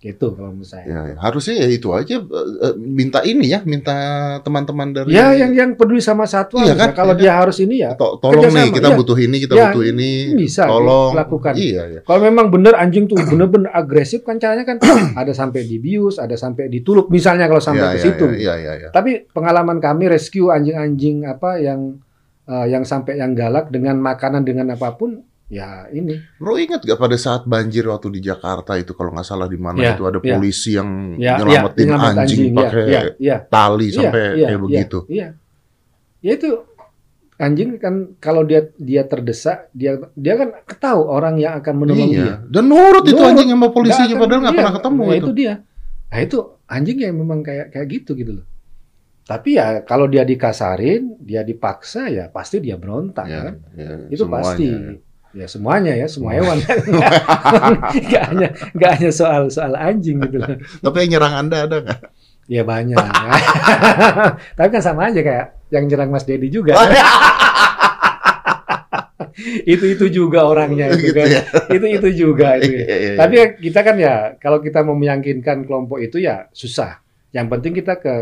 [0.05, 0.85] Gitu kalau menurut saya.
[0.85, 1.15] Ya, ya.
[1.17, 3.97] harusnya ya itu aja eh, eh, minta ini ya, minta
[4.45, 6.93] teman-teman dari Ya, yang yang peduli sama satwa, Iya kan?
[6.93, 8.97] kalau Iya dia harus ini ya, To- tolong nih kerjasama, kita iya.
[9.01, 11.53] butuh ini, kita Ya, butuh ini, bisa tolong dilakukan.
[11.57, 11.99] Iya, ya.
[12.05, 14.77] kalau memang benar anjing tuh benar-benar agresif kan caranya kan
[15.25, 18.25] ada sampai dibius, ada sampai ditulup, misalnya kalau sampai ke iya, situ.
[18.29, 18.89] Iya, iya, iya.
[18.93, 21.97] Tapi pengalaman kami rescue anjing-anjing apa yang
[22.45, 26.17] eh, yang sampai yang galak dengan makanan dengan apa pun, ya ini.
[26.41, 29.77] Bro ingat gak pada saat banjir waktu di Jakarta itu kalau nggak salah di mana
[29.77, 30.33] Iya, itu ada iya.
[30.33, 30.89] polisi yang
[31.21, 33.37] Ya, nyelamatin ya, nyelamat anjing, ya, pakai ya, ya.
[33.45, 34.97] tali Iya, sampai iya, kayak iya, begitu.
[35.05, 35.27] Iya.
[36.25, 36.49] Ya itu
[37.35, 42.25] anjing kan kalau dia dia terdesak, dia dia kan tahu orang yang akan menolong dia.
[42.25, 42.35] Iya.
[42.49, 45.19] Dan nurut itu anjing sama polisinya padahal nggak pernah ketemu nah, itu.
[45.21, 45.53] itu dia.
[46.09, 48.45] Nah itu anjing yang memang kayak kayak gitu gitu loh.
[49.25, 53.53] Tapi ya kalau dia dikasarin, dia dipaksa ya pasti dia berontak Ya, kan.
[53.73, 54.69] ya, Itu semuanya, pasti.
[54.69, 54.93] ya.
[55.35, 56.63] Ya semuanya ya, semua hewan.
[58.07, 60.55] Nggak hanya nggak hanya soal soal anjing gitu loh.
[60.79, 61.99] Tapi yang nyerang Anda ada nggak?
[62.47, 62.95] Ya banyak.
[64.57, 66.79] Tapi kan sama aja kayak yang nyerang Mas Dedi juga.
[69.67, 71.27] itu itu juga orangnya itu Gitu kan.
[71.27, 71.41] ya.
[71.67, 72.71] Itu itu juga itu.
[72.79, 73.43] Iya, iya, Tapi iya.
[73.43, 77.03] ya kita kan ya kalau kita mau meyakinkan kelompok itu ya susah.
[77.35, 78.15] Yang penting kita ke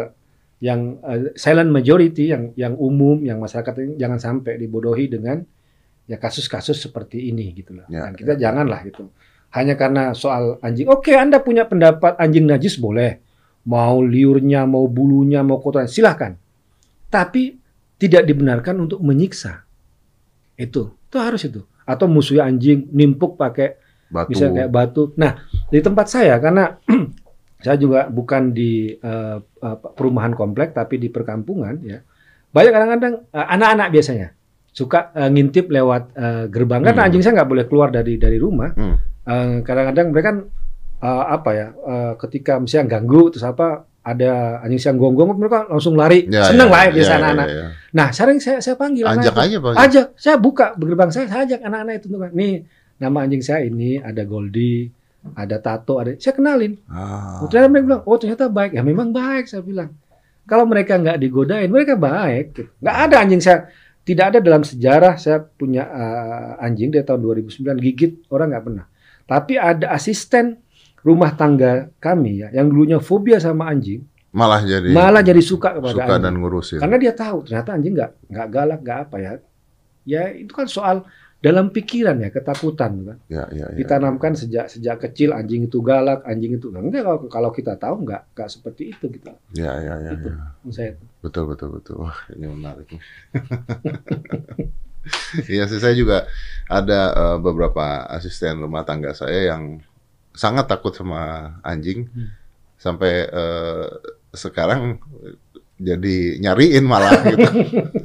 [0.63, 5.43] yang eh, silent majority yang yang umum yang masyarakat ini jangan sampai dibodohi dengan
[6.03, 7.85] ya kasus-kasus seperti ini gitu loh.
[7.87, 9.09] Ya, Dan kita janganlah gitu.
[9.53, 10.89] Hanya karena soal anjing.
[10.89, 13.21] Oke, Anda punya pendapat anjing najis boleh.
[13.63, 16.35] Mau liurnya, mau bulunya, mau kotoran silahkan.
[17.07, 17.55] Tapi
[18.01, 19.63] tidak dibenarkan untuk menyiksa.
[20.59, 21.61] Itu, itu harus itu.
[21.87, 23.79] Atau musuh anjing nimpuk pakai
[24.13, 24.29] Batu.
[24.35, 25.09] bisa kayak batu.
[25.17, 25.41] Nah,
[25.73, 26.77] di tempat saya karena
[27.63, 32.01] saya juga bukan di apa, perumahan komplek tapi di perkampungan ya.
[32.53, 34.27] Banyak kadang-kadang eh, anak-anak biasanya
[34.73, 37.07] suka eh, ngintip lewat eh, gerbang karena Hmm.
[37.07, 38.73] anjing saya nggak boleh keluar dari dari rumah.
[38.73, 38.95] Hmm.
[39.23, 40.37] Eh, kadang-kadang mereka kan
[40.99, 43.67] eh, apa ya eh, ketika misalnya ganggu terus apa
[44.01, 47.17] ada anjing yang gonggong mereka langsung lari Ya, seneng ya, lah ya ya, biasa ya,
[47.17, 47.47] anak-anak.
[47.47, 47.67] ya, ya.
[47.93, 49.73] Nah, sering saya saya panggil Ajak anak aja Pak.
[49.79, 52.53] ajak saya buka gerbang saya saya ajak anak-anak itu nih
[52.97, 54.91] nama anjing saya ini ada Goldie
[55.33, 57.39] ada Tato ada saya kenalin Ah.
[57.45, 59.95] ternyata mereka bilang oh ternyata baik ya memang baik saya bilang
[60.43, 62.67] kalau mereka nggak digodain mereka baik gitu.
[62.77, 63.71] nggak ada anjing saya
[64.03, 68.85] tidak ada dalam sejarah saya punya uh, anjing dari tahun 2009 gigit orang nggak pernah
[69.23, 70.59] tapi ada asisten
[71.03, 75.93] rumah tangga kami ya yang dulunya fobia sama anjing Malah jadi malah jadi suka kepada
[75.93, 76.79] suka anjing dan ngurusin.
[76.81, 79.33] karena dia tahu ternyata anjing nggak nggak galak nggak apa ya.
[80.03, 81.05] Ya itu kan soal
[81.43, 83.17] dalam pikiran ya ketakutan kan.
[83.27, 83.75] Ya, ya, ya.
[83.75, 88.31] Ditanamkan sejak sejak kecil anjing itu galak, anjing itu enggak kalau, kalau kita tahu nggak
[88.31, 89.27] nggak seperti itu gitu.
[89.51, 90.31] Ya, ya, ya, Itu.
[90.31, 90.39] ya.
[90.71, 91.03] Saya itu.
[91.19, 91.95] Betul, betul, betul.
[91.99, 92.87] Wah, ini menarik.
[95.51, 96.31] Iya sih, saya juga
[96.71, 99.83] ada eh, beberapa asisten rumah tangga saya yang
[100.31, 102.07] sangat takut sama anjing.
[102.07, 102.31] Hmm.
[102.79, 103.87] Sampai eh,
[104.31, 105.03] sekarang
[105.75, 107.43] jadi nyariin malah gitu.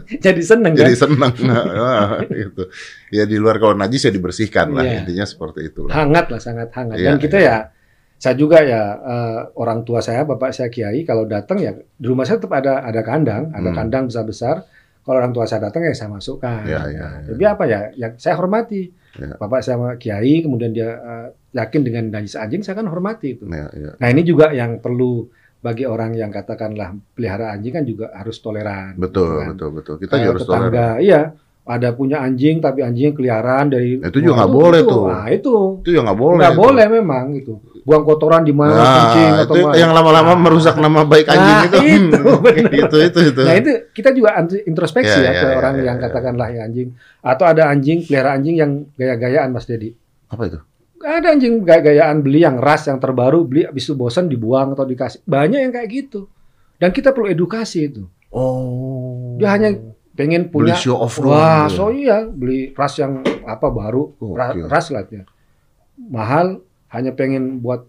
[0.24, 1.00] Jadi seneng jadi kan.
[1.04, 2.64] seneng Nah, gitu.
[3.11, 5.04] Ya di luar kalau najis ya dibersihkan lah Iya.
[5.04, 5.92] intinya seperti itulah.
[5.92, 6.96] Hangat lah sangat hangat.
[6.96, 7.56] Iya, Dan kita ya
[8.14, 12.24] saya juga ya eh, orang tua saya bapak saya kiai kalau datang ya di rumah
[12.24, 13.78] saya tetap ada ada kandang ada Hmm.
[13.78, 14.56] kandang besar besar
[15.00, 17.28] kalau orang tua saya datang ya saya masukkan Iya, iya, iya.
[17.28, 19.38] tapi apa ya yang saya hormati Iya.
[19.38, 23.70] bapak saya kiai kemudian dia eh, yakin dengan najis anjing saya kan hormati itu Ya,
[23.70, 23.90] ya.
[23.94, 28.94] nah ini juga yang perlu bagi orang yang katakanlah pelihara anjing kan juga harus toleran
[28.94, 29.46] Betul, kan.
[29.52, 29.94] betul, betul.
[29.98, 30.70] Kita juga harus toleran.
[30.70, 31.22] tetangga iya
[31.68, 35.04] ada punya anjing tapi anjingnya keliaran dari Itu juga nggak boleh tuh.
[35.04, 36.38] nah itu Itu ya nggak boleh.
[36.40, 36.62] nggak itu.
[36.62, 37.52] boleh memang itu
[37.84, 40.40] buang kotoran di mana Nah, kencing atau itu yang lama-lama Nah.
[40.44, 41.78] merusak nama baik anjing Nah, itu.
[41.80, 42.72] itu, Hmm, benar.
[42.84, 43.40] itu, itu, itu.
[43.42, 44.28] Nah itu kita juga
[44.62, 46.02] introspeksi Ya, ya, ya, ke ya, orang ya, yang ya.
[46.04, 46.88] katakanlah ya anjing
[47.18, 49.96] atau ada anjing pelihara anjing yang gaya-gayaan Mas Dedi.
[50.28, 50.61] Apa itu?
[51.01, 55.22] Ada anjing gaya-gayaan beli yang ras yang terbaru beli habis itu bosan dibuang atau dikasih.
[55.22, 56.26] Banyak yang kayak gitu.
[56.74, 58.07] Dan kita perlu edukasi itu.
[58.28, 59.34] Oh.
[59.36, 59.74] Dia hanya
[60.12, 64.66] pengen beli punya show off Wah, so iya beli ras yang apa baru, Gokil.
[64.66, 65.22] ras lah ya.
[65.96, 67.86] Mahal, hanya pengen buat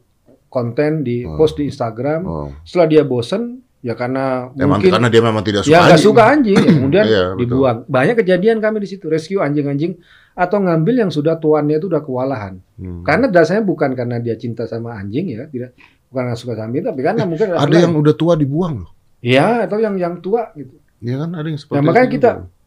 [0.48, 1.34] konten di Oh.
[1.36, 2.22] post di Instagram.
[2.24, 2.50] Oh.
[2.64, 6.06] Setelah dia bosen, ya karena Emang mungkin karena dia memang tidak suka ya nggak anjing.
[6.06, 7.40] suka anjing, ya kemudian Iya, betul.
[7.40, 7.78] dibuang.
[7.86, 9.94] Banyak kejadian kami di situ rescue anjing-anjing
[10.40, 12.64] atau ngambil yang sudah tuannya itu udah kewalahan.
[12.80, 13.04] Hmm.
[13.04, 15.76] Karena dasarnya bukan karena dia cinta sama anjing ya, tidak
[16.08, 18.92] bukan karena suka sama anjing, tapi karena mungkin ada yang udah tua dibuang loh.
[19.20, 20.80] ya atau yang yang tua gitu.
[21.00, 22.58] Iya kan ada yang seperti Nah, makanya itu kita- juga.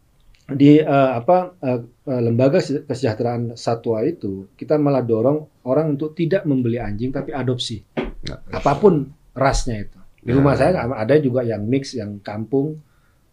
[0.53, 1.81] di eh, apa eh,
[2.19, 7.81] lembaga Se- kesejahteraan satwa itu kita malah dorong orang untuk tidak membeli anjing tapi adopsi
[8.21, 8.37] Ya.
[8.51, 10.37] apa pun rasnya itu di Ya.
[10.37, 12.79] rumah saya ada juga yang mix yang kampung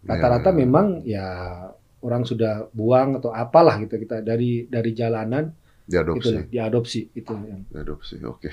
[0.01, 0.57] rata-rata Ya.
[0.57, 1.25] memang ya
[1.99, 5.51] orang sudah buang atau apalah gitu kita dari dari jalanan
[5.89, 6.29] gitu diadopsi.
[6.31, 8.45] lah diadopsi itu yang Diadopsi, oke.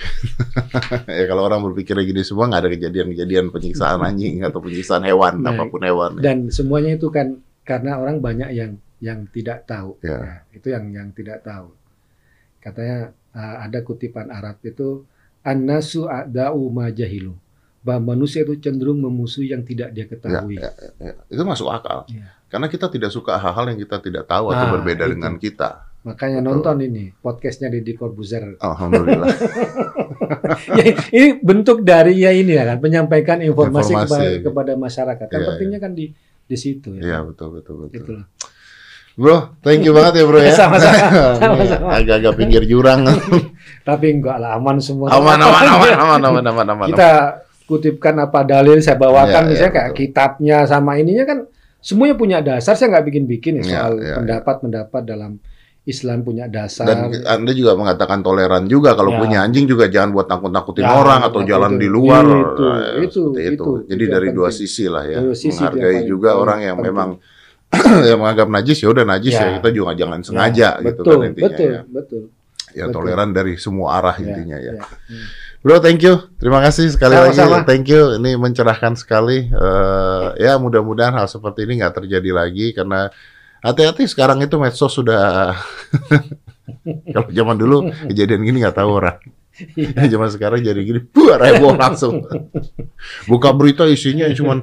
[1.21, 5.53] ya kalau orang berpikir gini semua nggak ada kejadian-kejadian penyiksaan anjing atau penyiksaan hewan Nah,
[5.53, 6.17] apa pun hewan.
[6.19, 10.17] dan semuanya itu kan karena orang banyak yang yang tidak tahu Ya.
[10.17, 11.69] Ya, itu yang yang tidak tahu
[12.59, 15.05] katanya uh, ada kutipan Arab itu
[15.45, 17.37] annasu a'da'u ma jahilu
[17.85, 21.15] bahwa manusia itu cenderung memusuhi yang tidak dia Ya, ketahui ya, ya, ya.
[21.31, 22.03] Itu masuk akal.
[22.11, 22.35] Iya.
[22.57, 25.13] Karena kita tidak suka hal-hal yang kita tidak tahu atau Ah, berbeda itu.
[25.13, 25.71] dengan kita.
[26.03, 26.49] makanya Betul.
[26.49, 29.27] nonton ini podcastnya Deddy Corbuzier Alhamdulillah.
[30.79, 34.15] ya, ini bentuk dari ya ini ya kan penyampaikan informasi, Informasi.
[34.41, 38.23] Kepada, kepada masyarakat kan Iya, pentingnya kan di di situ ya Iya betul betul betul.
[38.23, 38.27] loh.
[39.17, 40.55] Bro, thank you banget ya bro ya.
[40.63, 41.89] Sama-sama.
[41.93, 43.03] Agak-agak pinggir jurang.
[43.83, 46.87] tapi enggak lah aman semua aman, aman, aman, aman, aman, aman, aman.
[46.87, 47.11] kita
[47.65, 50.01] kutipkan apa dalil saya bawakan Iya, misalnya iya, kayak betul.
[50.01, 51.39] kitabnya sama ininya kan
[51.87, 55.39] semuanya punya dasar saya nggak bikin-bikin ya Iya, soal pendapat-pendapat dalam
[55.87, 56.83] Islam punya dasar.
[56.83, 59.23] Dan Anda juga mengatakan toleran juga kalau Ya.
[59.23, 61.83] punya anjing juga jangan buat nakut-nakutin Ya, orang atau jalan itu.
[61.87, 62.25] di luar.
[62.27, 63.55] Itu, Nah, itu, itu.
[63.55, 65.23] itu, Jadi itu dari dua sisi lah ya.
[65.23, 66.91] Dua sisi Menghargai juga orang yang penting.
[66.91, 67.11] memang
[68.11, 69.53] yang menganggap najis ya udah najis ya, Ya.
[69.63, 71.81] kita juga jangan sengaja Ya, gitu betul, kan intinya betul, ya.
[71.87, 72.23] betul.
[72.75, 72.95] Ya betul.
[72.99, 74.73] toleran dari semua arah Ya, intinya ya.
[74.75, 74.83] ya.
[74.83, 75.27] Hmm.
[75.67, 76.31] Bro, thank you.
[76.39, 77.67] Terima kasih sekali Sama-sama.
[77.67, 77.67] lagi.
[77.67, 78.23] Thank you.
[78.23, 79.51] Ini mencerahkan sekali.
[79.51, 83.11] Eh, ya mudah-mudahan hal seperti ini nggak terjadi lagi karena
[83.67, 85.59] hati-hati sekarang itu medsos sudah
[87.15, 89.19] kalau zaman dulu kejadian gini nggak tahu orang.
[90.15, 92.23] zaman sekarang jadi gini, buar heboh langsung.
[93.31, 94.63] Buka berita isinya cuma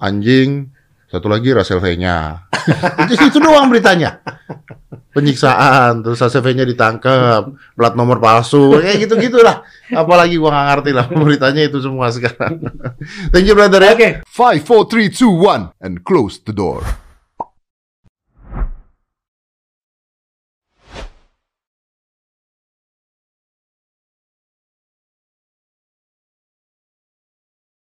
[0.00, 0.72] anjing,
[1.10, 2.46] satu lagi Russell V-nya.
[3.10, 4.22] itu, itu doang beritanya.
[5.10, 9.66] Penyiksaan, terus HCV-nya ditangkap, plat nomor palsu, kayak gitu-gitulah.
[9.90, 12.62] Apalagi gua nggak ngerti lah beritanya itu semua sekarang.
[13.34, 13.98] Thank you brother ya.
[13.98, 14.22] Oke.
[14.22, 16.86] Five, four, three, two, one, and close the door.